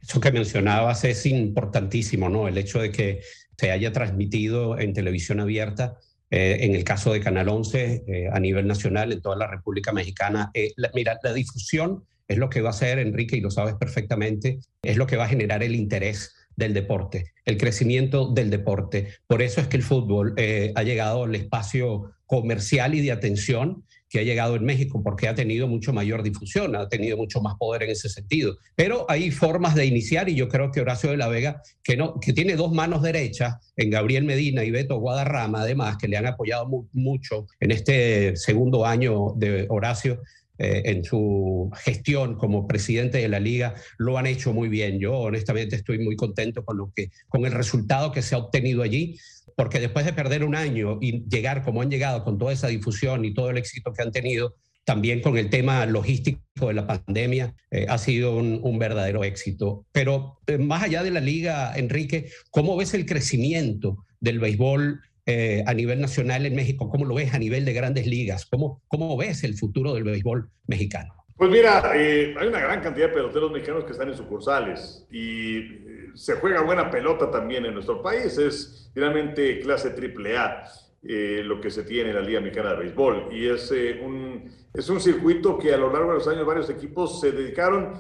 Eso 0.08 0.20
que 0.20 0.32
mencionabas 0.32 1.04
es 1.04 1.26
importantísimo, 1.26 2.30
¿no? 2.30 2.48
El 2.48 2.58
hecho 2.58 2.80
de 2.80 2.92
que 2.92 3.22
se 3.58 3.72
haya 3.72 3.92
transmitido 3.92 4.80
en 4.80 4.94
televisión 4.94 5.40
abierta, 5.40 5.98
eh, 6.30 6.58
en 6.62 6.76
el 6.76 6.84
caso 6.84 7.12
de 7.12 7.22
Canal 7.22 7.50
11, 7.50 8.04
eh, 8.08 8.30
a 8.32 8.40
nivel 8.40 8.68
nacional, 8.68 9.12
en 9.12 9.22
toda 9.22 9.36
la 9.36 9.48
República 9.48 9.92
Mexicana. 9.92 10.52
Eh, 10.54 10.74
mira, 10.94 11.18
la 11.24 11.34
difusión 11.34 12.04
es 12.28 12.38
lo 12.38 12.50
que 12.50 12.62
va 12.62 12.70
a 12.70 12.72
hacer, 12.72 13.00
Enrique, 13.00 13.38
y 13.38 13.42
lo 13.42 13.50
sabes 13.50 13.76
perfectamente, 13.76 14.60
es 14.84 14.98
lo 14.98 15.08
que 15.08 15.18
va 15.18 15.26
a 15.26 15.30
generar 15.30 15.64
el 15.64 15.76
interés 15.76 16.34
del 16.56 16.74
deporte, 16.74 17.34
el 17.46 17.58
crecimiento 17.58 18.32
del 18.32 18.50
deporte. 18.50 19.10
Por 19.28 19.42
eso 19.42 19.62
es 19.62 19.68
que 19.68 19.78
el 19.78 19.84
fútbol 19.84 20.34
eh, 20.38 20.72
ha 20.76 20.84
llegado 20.84 21.24
al 21.24 21.36
espacio 21.36 22.14
comercial 22.26 22.96
y 22.96 23.02
de 23.02 23.12
atención 23.12 23.84
que 24.10 24.20
ha 24.20 24.24
llegado 24.24 24.56
en 24.56 24.64
México 24.64 25.02
porque 25.04 25.28
ha 25.28 25.36
tenido 25.36 25.68
mucho 25.68 25.94
mayor 25.94 26.24
difusión, 26.24 26.76
ha 26.76 26.88
tenido 26.88 27.18
mucho 27.18 27.42
más 27.42 27.56
poder 27.56 27.84
en 27.84 27.92
ese 27.92 28.10
sentido. 28.10 28.58
Pero 28.76 29.06
hay 29.10 29.32
formas 29.32 29.76
de 29.76 29.86
iniciar 29.86 30.30
y 30.30 30.36
yo 30.36 30.48
creo 30.48 30.72
que 30.72 30.82
Horacio 30.82 31.10
de 31.10 31.18
la 31.18 31.28
Vega, 31.28 31.62
que, 31.84 31.98
no, 31.98 32.20
que 32.20 32.34
tiene 32.34 32.56
dos 32.56 32.72
manos 32.72 33.02
derechas 33.02 33.56
en 33.76 33.90
Gabriel 33.90 34.24
Medina 34.24 34.64
y 34.64 34.72
Beto 34.72 35.00
Guadarrama, 35.00 35.62
además, 35.62 35.98
que 35.98 36.08
le 36.08 36.18
han 36.18 36.28
apoyado 36.28 36.68
mucho 36.94 37.48
en 37.60 37.72
este 37.72 38.36
segundo 38.36 38.86
año 38.86 39.34
de 39.36 39.66
Horacio, 39.70 40.22
eh, 40.58 40.84
en 40.86 41.04
su 41.04 41.70
gestión 41.76 42.36
como 42.36 42.68
presidente 42.68 43.18
de 43.18 43.28
la 43.28 43.40
liga 43.40 43.76
lo 43.98 44.18
han 44.18 44.26
hecho 44.26 44.54
muy 44.54 44.70
bien. 44.70 45.00
Yo 45.00 45.14
honestamente 45.18 45.76
estoy 45.76 46.00
muy 46.00 46.16
contento 46.16 46.64
con, 46.64 46.78
lo 46.78 46.92
que, 46.96 47.12
con 47.28 47.46
el 47.46 47.52
resultado 47.52 48.12
que 48.12 48.22
se 48.22 48.36
ha 48.36 48.38
obtenido 48.38 48.82
allí, 48.82 49.20
porque 49.56 49.80
después 49.80 50.06
de 50.06 50.14
perder 50.14 50.44
un 50.44 50.56
año 50.56 50.98
y 51.02 51.24
llegar 51.30 51.64
como 51.64 51.82
han 51.82 51.92
llegado 51.92 52.24
con 52.24 52.38
toda 52.38 52.54
esa 52.54 52.68
difusión 52.68 53.26
y 53.26 53.34
todo 53.34 53.50
el 53.50 53.58
éxito 53.58 53.94
que 53.94 54.02
han 54.02 54.12
tenido, 54.12 54.56
también 54.86 55.22
con 55.22 55.38
el 55.38 55.50
tema 55.50 55.86
logístico 55.86 56.68
de 56.68 56.74
la 56.74 56.88
pandemia, 56.88 57.56
eh, 57.72 57.88
ha 57.90 57.98
sido 57.98 58.38
un, 58.38 58.80
verdadero 58.80 59.24
éxito. 59.24 59.86
Pero 59.92 60.40
eh, 60.48 60.58
más 60.58 60.84
allá 60.84 61.04
de 61.04 61.12
la 61.12 61.20
liga, 61.20 61.74
Enrique, 61.76 62.30
¿cómo 62.52 62.78
ves 62.78 62.94
el 62.94 63.06
crecimiento 63.06 64.06
del 64.20 64.40
béisbol 64.40 65.02
eh, 65.26 65.64
a 65.66 65.74
nivel 65.74 66.02
nacional 66.02 66.46
en 66.46 66.56
México? 66.56 66.90
¿Cómo 66.90 67.06
lo 67.06 67.16
ves 67.16 67.34
a 67.34 67.40
nivel 67.40 67.66
de 67.66 67.74
grandes 67.74 68.08
ligas? 68.08 68.46
¿Cómo, 68.46 68.82
cómo 68.88 69.18
ves 69.18 69.44
el 69.44 69.56
futuro 69.56 69.94
del 69.94 70.04
béisbol 70.04 70.50
mexicano? 70.68 71.14
Pues 71.38 71.52
mira, 71.52 71.92
eh, 71.96 72.34
hay 72.40 72.48
una 72.48 72.62
gran 72.62 72.82
cantidad 72.82 73.08
de 73.08 73.14
peloteros 73.14 73.52
mexicanos 73.52 73.84
que 73.84 73.92
están 73.92 74.08
en 74.08 74.16
sucursales 74.16 75.06
y 75.12 75.58
eh, 75.58 76.12
se 76.14 76.36
juega 76.36 76.62
buena 76.62 76.90
pelota 76.90 77.30
también 77.30 77.66
en 77.66 77.74
nuestro 77.74 78.02
país. 78.02 78.38
Es 78.38 78.90
realmente 78.96 79.60
clase 79.60 79.90
triple 79.90 80.38
A 80.38 80.64
eh, 81.08 81.44
lo 81.44 81.62
que 81.62 81.70
se 81.70 81.84
tiene 81.84 82.10
en 82.10 82.16
la 82.16 82.22
Liga 82.22 82.42
Mexicana 82.42 82.72
de 82.72 82.78
Béisbol. 82.78 83.28
Y 83.32 83.48
es, 83.48 83.72
eh, 83.72 84.00
un, 84.04 84.50
es 84.74 84.90
un 84.90 85.00
circuito 85.00 85.60
que 85.60 85.72
a 85.72 85.78
lo 85.78 85.94
largo 85.94 86.10
de 86.10 86.16
los 86.16 86.28
años 86.28 86.48
varios 86.48 86.68
equipos 86.70 87.20
se 87.22 87.32
dedicaron 87.32 87.94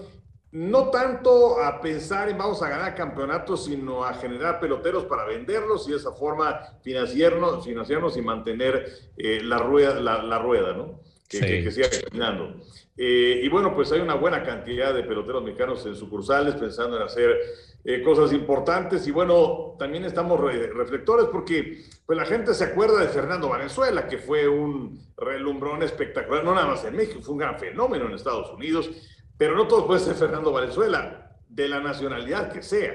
no 0.55 0.89
tanto 0.89 1.61
a 1.61 1.81
pensar 1.81 2.29
en 2.29 2.37
vamos 2.37 2.61
a 2.63 2.69
ganar 2.69 2.95
campeonatos, 2.95 3.65
sino 3.65 4.05
a 4.05 4.13
generar 4.13 4.61
peloteros 4.61 5.03
para 5.03 5.25
venderlos 5.25 5.85
y 5.85 5.91
de 5.91 5.97
esa 5.97 6.13
forma 6.13 6.61
financiarnos, 6.81 7.65
financiarnos 7.65 8.15
y 8.15 8.21
mantener 8.21 8.87
eh, 9.17 9.41
la, 9.43 9.57
rueda, 9.57 9.99
la, 9.99 10.23
la, 10.23 10.39
rueda, 10.39 10.71
¿no? 10.71 11.01
Que, 11.27 11.39
sí. 11.39 11.45
que, 11.45 11.63
que 11.65 11.71
siga 11.71 11.89
caminando. 11.89 12.55
Eh, 12.95 13.41
y 13.43 13.49
bueno, 13.49 13.75
pues 13.75 13.91
hay 13.91 13.99
una 13.99 14.13
buena 14.15 14.43
cantidad 14.43 14.93
de 14.93 15.03
peloteros 15.03 15.43
mexicanos 15.43 15.85
en 15.87 15.95
sucursales 15.97 16.55
pensando 16.55 16.95
en 16.95 17.03
hacer 17.03 17.37
eh, 17.83 18.01
cosas 18.01 18.31
importantes 18.31 19.05
y 19.07 19.11
bueno, 19.11 19.75
también 19.77 20.05
estamos 20.05 20.39
re 20.39 20.67
reflectores 20.67 21.25
porque 21.25 21.83
pues 22.05 22.17
la 22.17 22.23
gente 22.23 22.53
se 22.53 22.63
acuerda 22.63 23.01
de 23.01 23.09
Fernando 23.09 23.49
Valenzuela, 23.49 24.07
que 24.07 24.19
fue 24.19 24.47
un 24.47 25.05
relumbrón 25.17 25.83
espectacular, 25.83 26.45
no 26.45 26.55
nada 26.55 26.67
más 26.67 26.85
en 26.85 26.95
México, 26.95 27.21
fue 27.21 27.33
un 27.33 27.39
gran 27.39 27.59
fenómeno 27.59 28.05
en 28.05 28.13
Estados 28.13 28.49
Unidos 28.53 28.89
pero 29.37 29.55
no 29.55 29.67
todos 29.67 29.85
pueden 29.85 30.03
ser 30.03 30.15
Fernando 30.15 30.51
Valenzuela, 30.51 31.31
de 31.47 31.67
la 31.69 31.79
nacionalidad 31.79 32.51
que 32.51 32.61
sea. 32.61 32.93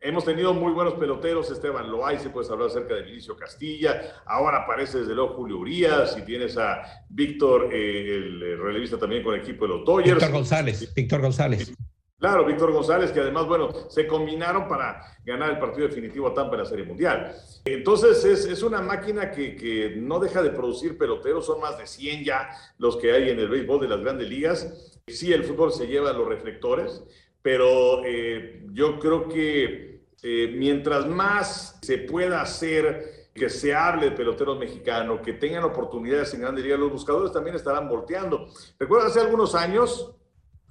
Hemos 0.00 0.24
tenido 0.24 0.54
muy 0.54 0.72
buenos 0.72 0.94
peloteros, 0.94 1.50
Esteban 1.50 1.90
Loaiza, 1.90 2.32
puedes 2.32 2.48
hablar 2.50 2.68
acerca 2.68 2.94
de 2.94 3.02
Vinicio 3.02 3.36
Castilla, 3.36 4.22
ahora 4.26 4.58
aparece 4.58 5.00
desde 5.00 5.14
luego 5.14 5.34
Julio 5.34 5.58
Urias, 5.58 6.16
y 6.16 6.22
tienes 6.22 6.56
a 6.56 6.82
Víctor, 7.08 7.70
eh, 7.72 8.14
el 8.14 8.58
relevista 8.60 8.96
también 8.96 9.24
con 9.24 9.34
el 9.34 9.40
equipo 9.40 9.66
de 9.66 9.74
los 9.74 9.84
Dodgers. 9.84 10.14
Víctor 10.14 10.32
González, 10.32 10.94
Víctor 10.94 11.20
González. 11.20 11.72
Claro, 12.18 12.44
Víctor 12.44 12.72
González, 12.72 13.12
que 13.12 13.20
además, 13.20 13.46
bueno, 13.46 13.68
se 13.88 14.06
combinaron 14.08 14.66
para 14.66 15.02
ganar 15.24 15.50
el 15.50 15.58
partido 15.60 15.86
definitivo 15.86 16.26
a 16.26 16.34
Tampa 16.34 16.56
en 16.56 16.62
la 16.62 16.68
Serie 16.68 16.84
Mundial. 16.84 17.32
Entonces, 17.64 18.24
es, 18.24 18.44
es 18.44 18.62
una 18.64 18.80
máquina 18.82 19.30
que, 19.30 19.54
que, 19.54 19.94
no 19.96 20.18
deja 20.18 20.42
de 20.42 20.50
producir 20.50 20.98
peloteros, 20.98 21.46
son 21.46 21.60
más 21.60 21.78
de 21.78 21.86
100 21.86 22.24
ya 22.24 22.50
los 22.78 22.96
que 22.96 23.12
hay 23.12 23.30
en 23.30 23.38
el 23.38 23.48
béisbol 23.48 23.80
de 23.80 23.88
las 23.88 24.00
grandes 24.00 24.28
ligas. 24.28 25.00
Sí, 25.06 25.32
el 25.32 25.44
fútbol 25.44 25.72
se 25.72 25.86
lleva 25.86 26.12
los 26.12 26.26
reflectores, 26.26 27.04
pero 27.40 28.04
eh, 28.04 28.64
yo 28.72 28.98
creo 28.98 29.28
que 29.28 30.02
eh, 30.20 30.54
mientras 30.56 31.06
más 31.06 31.78
se 31.82 31.98
pueda 31.98 32.42
hacer 32.42 33.28
que 33.32 33.48
se 33.48 33.72
hable 33.72 34.10
de 34.10 34.16
peloteros 34.16 34.58
mexicanos, 34.58 35.20
que 35.20 35.34
tengan 35.34 35.62
oportunidades 35.62 36.34
en 36.34 36.40
grandes 36.40 36.64
ligas, 36.64 36.80
los 36.80 36.90
buscadores 36.90 37.32
también 37.32 37.54
estarán 37.54 37.88
volteando. 37.88 38.48
Recuerdo 38.76 39.06
hace 39.06 39.20
algunos 39.20 39.54
años, 39.54 40.16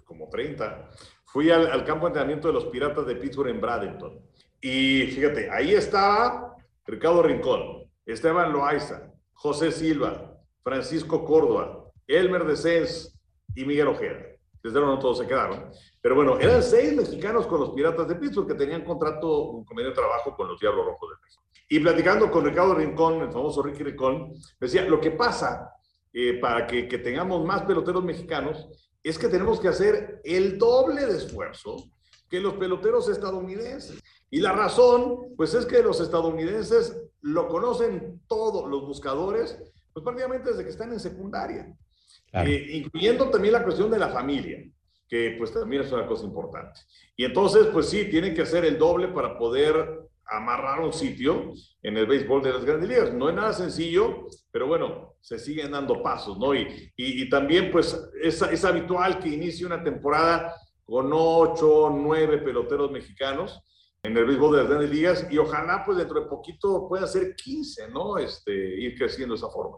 como 0.04 0.28
30, 0.30 0.90
fui 1.38 1.52
al, 1.52 1.86
campo 1.86 2.08
de 2.08 2.14
entrenamiento 2.14 2.48
de 2.48 2.56
los 2.56 2.66
Piratas 2.66 3.06
de 3.06 3.16
Pittsburgh 3.16 3.52
en 3.52 3.62
Bradenton. 3.62 4.20
Y 4.60 5.04
fíjate, 5.04 5.52
ahí 5.52 5.72
estaba 5.72 6.56
Ricardo 6.84 7.22
Rincón, 7.22 7.84
Esteban 8.08 8.52
Loaiza, 8.52 9.14
José 9.34 9.72
Silva, 9.72 10.36
Francisco 10.64 11.24
Córdoba, 11.24 11.92
Elmer 12.08 12.44
Descens, 12.44 13.16
y 13.54 13.66
Miguel 13.66 13.90
Ojeda. 13.90 14.18
Desde 14.64 14.80
luego 14.80 14.96
no 14.96 15.00
todos 15.00 15.20
se 15.20 15.28
quedaron. 15.28 15.70
Pero 16.02 16.16
bueno, 16.16 16.40
eran 16.40 16.64
seis 16.64 16.96
mexicanos 16.96 17.46
con 17.46 17.60
los 17.60 17.70
Piratas 17.70 18.08
de 18.08 18.16
Pittsburgh 18.16 18.48
que 18.48 18.56
tenían 18.56 18.84
contrato, 18.84 19.52
un 19.52 19.64
convenio 19.64 19.92
de 19.92 19.96
trabajo 19.96 20.36
con 20.36 20.48
los 20.48 20.60
Diablos 20.60 20.88
Rojos 20.88 21.08
de 21.12 21.16
México. 21.24 21.44
Y 21.70 21.80
platicando 21.80 22.32
con 22.32 22.46
Ricardo 22.46 22.74
Rincón, 22.74 23.22
el 23.22 23.32
famoso 23.32 23.62
Ricky 23.62 23.84
Rincón, 23.84 24.34
decía, 24.60 24.86
lo 24.86 25.00
que 25.00 25.12
pasa 25.12 25.72
eh, 26.12 26.40
para 26.42 26.66
que 26.66 26.98
tengamos 26.98 27.46
más 27.46 27.62
peloteros 27.62 28.04
mexicanos 28.04 28.87
es 29.10 29.18
que 29.18 29.28
tenemos 29.28 29.60
que 29.60 29.68
hacer 29.68 30.22
el 30.24 30.58
doble 30.58 31.06
de 31.06 31.18
esfuerzo 31.18 31.90
que 32.30 32.40
los 32.40 32.56
peloteros 32.56 33.10
estadounidenses. 33.10 34.02
Y 34.30 34.40
la 34.40 34.52
razón, 34.52 35.34
pues 35.38 35.54
es 35.54 35.66
que 35.66 35.82
los 35.82 36.02
estadounidenses 36.02 36.98
lo 37.22 37.48
conocen 37.48 38.22
todos 38.28 38.70
los 38.70 38.86
buscadores, 38.86 39.58
pues 39.94 40.04
prácticamente 40.04 40.50
desde 40.50 40.64
que 40.64 40.70
están 40.70 40.92
en 40.92 41.00
secundaria. 41.00 41.74
Claro. 42.30 42.50
Eh, 42.50 42.68
incluyendo 42.72 43.30
también 43.30 43.54
la 43.54 43.64
cuestión 43.64 43.90
de 43.90 44.00
la 44.00 44.10
familia, 44.10 44.70
que 45.08 45.36
pues 45.38 45.54
también 45.54 45.84
es 45.84 45.92
una 45.92 46.06
cosa 46.06 46.26
importante. 46.26 46.82
Y 47.16 47.24
entonces, 47.24 47.68
pues 47.68 47.88
sí, 47.88 48.06
tienen 48.10 48.34
que 48.34 48.42
hacer 48.42 48.66
el 48.66 48.78
doble 48.78 49.08
para 49.08 49.38
poder 49.38 50.07
amarrar 50.30 50.82
un 50.82 50.94
sitio 50.94 51.54
en 51.82 51.98
el 51.98 52.06
béisbol 52.06 52.44
de 52.44 52.54
las 52.54 52.66
grandes 52.66 52.90
ligas. 52.90 53.14
No 53.14 53.30
es 53.30 53.36
nada 53.36 53.54
sencillo, 53.54 54.28
pero 54.52 54.68
bueno, 54.68 55.16
se 55.22 55.40
siguen 55.40 55.72
dando 55.72 56.02
pasos, 56.02 56.38
¿no? 56.38 56.54
Y, 56.54 56.92
y, 56.96 57.30
también, 57.30 57.72
pues, 57.72 57.98
es, 58.22 58.42
es, 58.42 58.66
habitual 58.66 59.20
que 59.20 59.30
inicie 59.30 59.66
una 59.66 59.84
temporada 59.84 60.54
con 60.84 61.10
ocho, 61.12 61.90
nueve 61.94 62.38
peloteros 62.40 62.92
mexicanos 62.92 63.62
en 64.04 64.16
el 64.16 64.26
béisbol 64.26 64.56
de 64.56 64.62
las 64.62 64.70
grandes 64.70 64.90
ligas 64.90 65.28
y 65.30 65.38
ojalá, 65.38 65.84
pues, 65.86 65.98
dentro 65.98 66.22
de 66.22 66.28
poquito 66.28 66.88
pueda 66.88 67.08
ser 67.08 67.36
15, 67.36 67.90
¿no? 67.90 68.18
Este, 68.18 68.54
ir 68.54 68.98
creciendo 68.98 69.34
de 69.34 69.40
esa 69.40 69.50
forma. 69.50 69.78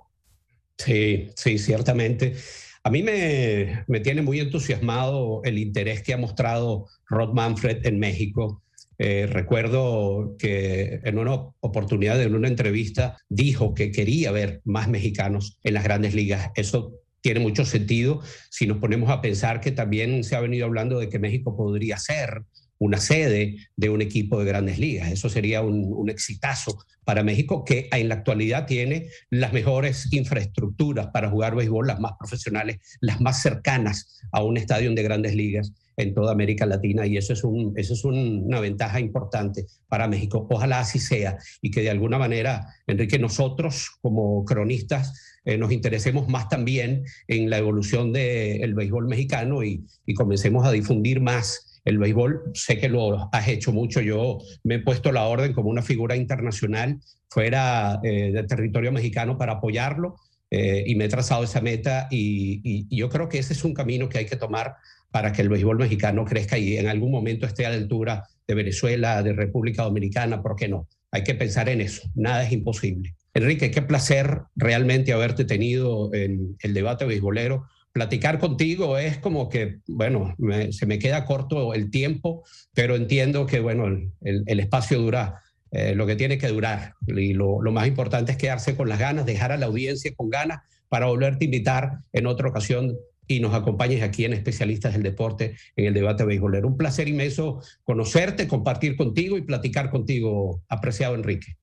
Sí, 0.78 1.30
sí, 1.36 1.58
ciertamente. 1.58 2.36
A 2.84 2.90
mí 2.90 3.04
me, 3.04 3.84
me, 3.88 4.00
tiene 4.00 4.22
muy 4.22 4.40
entusiasmado 4.40 5.42
el 5.44 5.58
interés 5.58 6.02
que 6.02 6.14
ha 6.14 6.18
mostrado 6.18 6.88
Rod 7.10 7.34
Manfred 7.34 7.86
en 7.86 8.00
México. 8.00 8.64
Eh, 9.02 9.28
recuerdo 9.28 10.36
que 10.38 11.00
en 11.06 11.18
una 11.18 11.34
oportunidad, 11.62 12.22
en 12.22 12.36
una 12.36 12.50
entrevista, 12.50 13.18
dijo 13.30 13.74
que 13.74 13.92
quería 13.92 14.32
ver 14.32 14.62
más 14.66 14.90
mexicanos 14.90 15.58
en 15.64 15.74
las 15.74 15.86
grandes 15.86 16.14
ligas. 16.14 16.52
Eso 16.56 16.94
tiene 17.22 17.40
mucho 17.40 17.66
sentido 17.66 18.22
si 18.50 18.68
nos 18.68 18.78
ponemos 18.78 19.10
a 19.10 19.22
pensar 19.22 19.62
que 19.62 19.72
también 19.72 20.26
se 20.26 20.36
ha 20.36 20.42
venido 20.42 20.66
hablando 20.66 21.00
de 21.00 21.08
que 21.08 21.18
México 21.18 21.56
podría 21.56 21.98
ser 21.98 22.44
una 22.78 22.98
sede 22.98 23.58
de 23.78 23.90
un 23.90 24.02
equipo 24.02 24.38
de 24.40 24.46
grandes 24.46 24.80
ligas. 24.80 25.10
Eso 25.12 25.30
sería 25.30 25.62
un, 25.62 25.86
un 25.94 26.10
exitazo 26.10 26.78
para 27.06 27.24
México, 27.24 27.64
que 27.64 27.90
en 27.92 28.10
la 28.10 28.16
actualidad 28.16 28.68
tiene 28.68 29.08
las 29.30 29.54
mejores 29.54 30.12
infraestructuras 30.12 31.08
para 31.08 31.30
jugar 31.30 31.56
béisbol, 31.56 31.88
las 31.88 32.00
más 32.00 32.14
profesionales, 32.20 32.80
las 33.00 33.20
más 33.22 33.42
cercanas 33.42 34.22
a 34.32 34.44
un 34.44 34.58
estadio 34.58 34.94
de 34.94 35.04
grandes 35.04 35.36
ligas 35.36 35.74
en 36.00 36.14
toda 36.14 36.32
América 36.32 36.66
Latina 36.66 37.06
y 37.06 37.18
eso 37.18 37.34
es, 37.34 37.44
un, 37.44 37.74
eso 37.76 37.94
es 37.94 38.04
una 38.06 38.60
ventaja 38.60 39.00
importante 39.00 39.66
para 39.88 40.08
México. 40.08 40.48
Ojalá 40.50 40.80
así 40.80 40.98
sea 41.00 41.38
y 41.62 41.72
que 41.72 41.82
de 41.82 41.90
alguna 41.90 42.18
manera, 42.18 42.66
Enrique, 42.88 43.20
nosotros 43.20 43.92
como 44.02 44.46
cronistas 44.46 45.40
eh, 45.46 45.58
nos 45.58 45.72
interesemos 45.72 46.28
más 46.30 46.48
también 46.48 47.04
en 47.28 47.50
la 47.50 47.58
evolución 47.58 48.14
del 48.14 48.74
béisbol 48.74 49.08
mexicano 49.08 49.64
y, 49.64 49.86
y 50.06 50.14
comencemos 50.14 50.66
a 50.66 50.72
difundir 50.72 51.22
más 51.22 51.82
el 51.86 51.98
béisbol. 51.98 52.52
Sé 52.54 52.78
que 52.78 52.90
lo 52.90 53.30
has 53.34 53.48
hecho 53.48 53.72
mucho, 53.72 54.02
yo 54.02 54.40
me 54.64 54.76
he 54.76 54.80
puesto 54.80 55.12
la 55.12 55.26
orden 55.26 55.54
como 55.54 55.70
una 55.70 55.82
figura 55.82 56.16
internacional 56.16 57.00
fuera 57.30 58.00
eh, 58.04 58.32
del 58.32 58.48
territorio 58.48 58.92
mexicano 58.92 59.38
para 59.38 59.54
apoyarlo. 59.54 60.16
Eh, 60.52 60.84
y 60.88 60.96
me 60.96 61.06
he 61.06 61.10
trazado 61.10 61.44
esa 61.44 61.62
meta 61.62 62.08
y, 62.10 62.88
y, 62.90 62.98
yo 62.98 63.08
creo 63.08 63.30
que 63.30 63.38
ese 63.38 63.54
es 63.54 63.64
un 63.64 63.76
camino 63.76 64.10
que 64.10 64.18
hay 64.18 64.26
que 64.26 64.36
tomar 64.36 64.78
para 65.12 65.32
que 65.32 65.42
el 65.42 65.50
béisbol 65.50 65.78
mexicano 65.78 66.26
crezca 66.26 66.58
y 66.58 66.78
en 66.78 66.88
algún 66.88 67.12
momento 67.12 67.46
esté 67.46 67.66
a 67.66 67.70
la 67.70 67.76
altura 67.76 68.28
de 68.48 68.56
Venezuela, 68.56 69.22
de 69.24 69.34
República 69.34 69.84
Dominicana, 69.84 70.42
¿por 70.42 70.56
qué 70.56 70.68
no? 70.68 70.88
Hay 71.12 71.24
que 71.24 71.36
pensar 71.36 71.70
en 71.70 71.82
eso, 71.82 72.10
nada 72.16 72.44
es 72.44 72.52
imposible. 72.52 73.16
Enrique, 73.34 73.72
qué 73.72 73.82
placer 73.82 74.42
realmente 74.56 75.14
haberte 75.14 75.46
tenido 75.46 76.14
en 76.14 76.58
el 76.62 76.74
debate 76.74 77.06
beisbolero. 77.06 77.68
Platicar 77.92 78.40
contigo 78.40 78.98
es 78.98 79.18
como 79.18 79.50
que, 79.50 79.80
bueno, 79.88 80.36
se 80.72 80.86
me 80.86 81.00
queda 81.00 81.26
corto 81.26 81.74
el 81.74 81.90
tiempo, 81.90 82.44
pero 82.74 82.96
entiendo 82.96 83.46
que, 83.46 83.60
bueno, 83.60 83.86
el, 84.22 84.60
espacio 84.60 85.00
dura 85.00 85.42
eh, 85.72 85.96
lo 85.96 86.06
que 86.06 86.16
tiene 86.16 86.38
que 86.38 86.48
durar. 86.48 86.94
Y 87.08 87.34
lo, 87.34 87.62
lo 87.62 87.72
más 87.72 87.88
importante 87.88 88.32
es 88.32 88.38
quedarse 88.38 88.76
con 88.76 88.90
las 88.90 89.00
ganas, 89.00 89.26
dejar 89.26 89.52
a 89.52 89.58
la 89.58 89.68
audiencia 89.68 90.12
con 90.16 90.30
ganas 90.30 90.62
para 90.88 91.06
volverte 91.06 91.46
a 91.46 91.46
invitar 91.46 92.00
en 92.14 92.26
otra 92.26 92.50
ocasión 92.50 92.98
y 93.30 93.40
nos 93.40 93.54
acompañes 93.54 94.02
aquí 94.02 94.26
en 94.26 94.34
Especialistas 94.34 94.94
del 94.94 95.04
Deporte 95.04 95.56
en 95.76 95.86
el 95.86 95.94
debate 95.94 96.26
beisbolero. 96.26 96.68
Un 96.68 96.78
placer 96.78 97.08
inmenso 97.08 97.62
conocerte, 97.84 98.48
compartir 98.48 98.98
contigo 98.98 99.38
y 99.38 99.44
platicar 99.44 99.92
contigo, 99.92 100.64
apreciado 100.68 101.14
Enrique. 101.14 101.56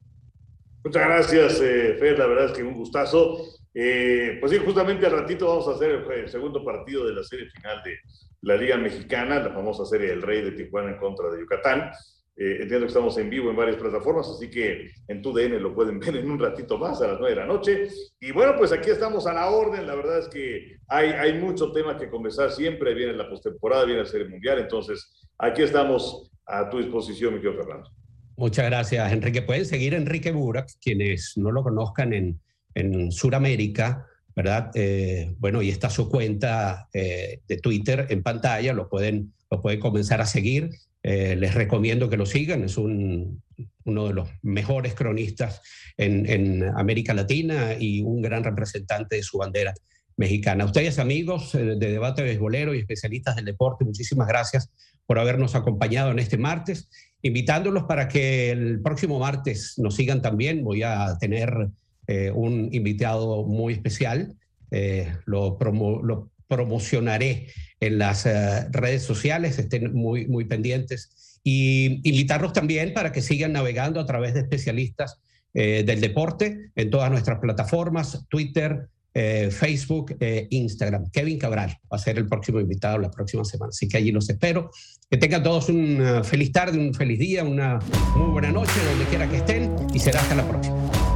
Muchas 0.85 1.05
gracias, 1.05 1.61
eh, 1.61 1.96
Fer, 1.98 2.16
la 2.16 2.26
verdad 2.26 2.46
es 2.46 2.52
que 2.52 2.62
un 2.62 2.74
gustazo. 2.74 3.38
Eh, 3.74 4.38
pues 4.40 4.52
sí, 4.52 4.59
justamente 4.64 5.07
al 5.07 5.12
ratito 5.12 5.48
vamos 5.48 5.66
a 5.66 5.72
hacer 5.72 6.05
el, 6.09 6.29
segundo 6.29 6.64
partido 6.64 7.05
de 7.05 7.14
la 7.14 7.24
serie 7.24 7.50
final 7.50 7.83
de 7.85 7.98
la 8.42 8.57
Liga 8.57 8.76
Mexicana, 8.76 9.40
la 9.40 9.52
famosa 9.52 9.85
serie 9.85 10.11
del 10.11 10.22
Rey 10.22 10.42
de 10.42 10.52
Tijuana 10.52 10.92
en 10.92 10.98
contra 10.98 11.29
de 11.31 11.40
Yucatán. 11.40 11.90
Eh, 12.38 12.59
entiendo 12.61 12.81
que 12.81 12.88
estamos 12.88 13.16
en 13.16 13.31
vivo 13.31 13.49
en 13.49 13.57
varias 13.57 13.77
plataformas, 13.77 14.29
así 14.29 14.51
que 14.51 14.90
en 15.09 15.22
tu 15.22 15.33
DN 15.33 15.59
lo 15.59 15.75
pueden 15.75 15.99
ver 16.01 16.16
en 16.16 16.31
un 16.31 16.38
ratito 16.38 16.77
más 16.77 17.01
a 17.01 17.09
las 17.09 17.18
9 17.18 17.35
de 17.35 17.40
la 17.40 17.46
noche. 17.46 17.88
Y 18.20 18.33
bueno, 18.33 18.55
pues 18.59 18.72
aquí 18.72 18.90
estamos 18.90 19.27
a 19.27 19.33
la 19.33 19.49
orden. 19.49 19.87
La 19.87 19.94
verdad 19.94 20.18
es 20.18 20.29
que 20.29 20.77
hay, 20.88 21.11
hay 21.11 21.40
mucho 21.40 21.72
tema 21.72 21.96
que 21.96 22.11
conversar 22.11 22.53
siempre. 22.53 22.94
Viene 22.94 23.14
la 23.14 23.29
postemporada, 23.29 23.85
viene 23.85 24.03
la 24.03 24.07
Serie 24.07 24.29
Mundial. 24.29 24.59
Entonces, 24.59 25.27
aquí 25.38 25.62
estamos 25.62 26.31
a 26.44 26.68
tu 26.68 26.79
disposición, 26.79 27.35
mi 27.35 27.40
querido 27.40 27.62
Fernando. 27.62 27.90
Muchas 28.37 28.66
gracias, 28.66 29.12
Enrique. 29.12 29.40
Pueden 29.40 29.64
seguir 29.64 29.94
Enrique 29.94 30.31
Burak, 30.31 30.68
quienes 30.83 31.33
no 31.37 31.51
lo 31.51 31.62
conozcan 31.62 32.12
en, 32.12 32.38
en 32.75 33.11
Sudamérica, 33.11 34.07
¿verdad? 34.35 34.70
Eh, 34.75 35.35
bueno, 35.38 35.62
y 35.62 35.70
está 35.70 35.88
su 35.88 36.11
cuenta 36.11 36.88
eh, 36.92 37.40
de 37.49 37.57
Twitter 37.57 38.07
en 38.11 38.22
pantalla, 38.22 38.75
lo 38.75 38.90
pueden, 38.90 39.33
lo 39.51 39.62
pueden 39.62 39.81
comenzar 39.81 40.20
a 40.20 40.27
seguir. 40.27 40.68
Eh, 41.08 41.36
les 41.36 41.54
recomiendo 41.54 42.10
que 42.10 42.16
lo 42.16 42.26
sigan, 42.26 42.64
es 42.64 42.76
un, 42.76 43.40
uno 43.84 44.08
de 44.08 44.12
los 44.12 44.28
mejores 44.42 44.92
cronistas 44.94 45.62
en, 45.96 46.28
en, 46.28 46.64
América 46.76 47.14
Latina 47.14 47.76
y 47.78 48.02
un 48.02 48.20
gran 48.20 48.42
representante 48.42 49.14
de 49.14 49.22
su 49.22 49.38
bandera 49.38 49.72
mexicana. 50.16 50.64
Ustedes, 50.64 50.98
amigos 50.98 51.52
de 51.52 51.76
Debate 51.76 52.24
Beisbolero 52.24 52.74
y 52.74 52.80
especialistas 52.80 53.36
del 53.36 53.44
deporte, 53.44 53.84
muchísimas 53.84 54.26
gracias 54.26 54.68
por 55.06 55.20
habernos 55.20 55.54
acompañado 55.54 56.10
en 56.10 56.18
este 56.18 56.38
martes, 56.38 56.88
invitándolos 57.22 57.84
para 57.84 58.08
que 58.08 58.50
el 58.50 58.82
próximo 58.82 59.20
martes 59.20 59.74
nos 59.78 59.94
sigan 59.94 60.20
también. 60.20 60.64
Voy 60.64 60.82
a 60.82 61.16
tener 61.20 61.68
eh, 62.08 62.32
un 62.34 62.68
invitado 62.72 63.44
muy 63.44 63.74
especial, 63.74 64.34
eh, 64.72 65.14
lo, 65.24 65.56
promo, 65.56 66.02
lo 66.02 66.32
promocionaré 66.48 67.46
en 67.80 67.98
las 67.98 68.26
uh, 68.26 68.70
redes 68.70 69.02
sociales, 69.02 69.58
estén 69.58 69.92
muy, 69.92 70.26
muy 70.26 70.44
pendientes. 70.44 71.40
Y 71.42 72.00
invitarlos 72.08 72.52
también 72.52 72.92
para 72.92 73.12
que 73.12 73.22
sigan 73.22 73.52
navegando 73.52 74.00
a 74.00 74.06
través 74.06 74.34
de 74.34 74.40
especialistas 74.40 75.20
eh, 75.58 75.84
del 75.86 76.02
deporte 76.02 76.70
en 76.76 76.90
todas 76.90 77.10
nuestras 77.10 77.38
plataformas, 77.38 78.26
Twitter, 78.28 78.88
eh, 79.14 79.48
Facebook, 79.50 80.14
eh, 80.20 80.46
Instagram. 80.50 81.10
Kevin 81.10 81.38
Cabral 81.38 81.70
va 81.90 81.96
a 81.96 81.98
ser 81.98 82.18
el 82.18 82.26
próximo 82.26 82.60
invitado 82.60 82.98
la 82.98 83.10
próxima 83.10 83.42
semana, 83.42 83.70
así 83.70 83.88
que 83.88 83.96
allí 83.96 84.12
los 84.12 84.28
espero. 84.28 84.70
Que 85.08 85.16
tengan 85.16 85.42
todos 85.42 85.70
una 85.70 86.22
feliz 86.22 86.52
tarde, 86.52 86.78
un 86.78 86.92
feliz 86.92 87.18
día, 87.18 87.42
una 87.42 87.78
muy 88.14 88.32
buena 88.32 88.52
noche, 88.52 88.72
donde 88.90 89.06
quiera 89.06 89.26
que 89.30 89.38
estén, 89.38 89.74
y 89.94 89.98
será 89.98 90.20
hasta 90.20 90.34
la 90.34 90.46
próxima. 90.46 91.15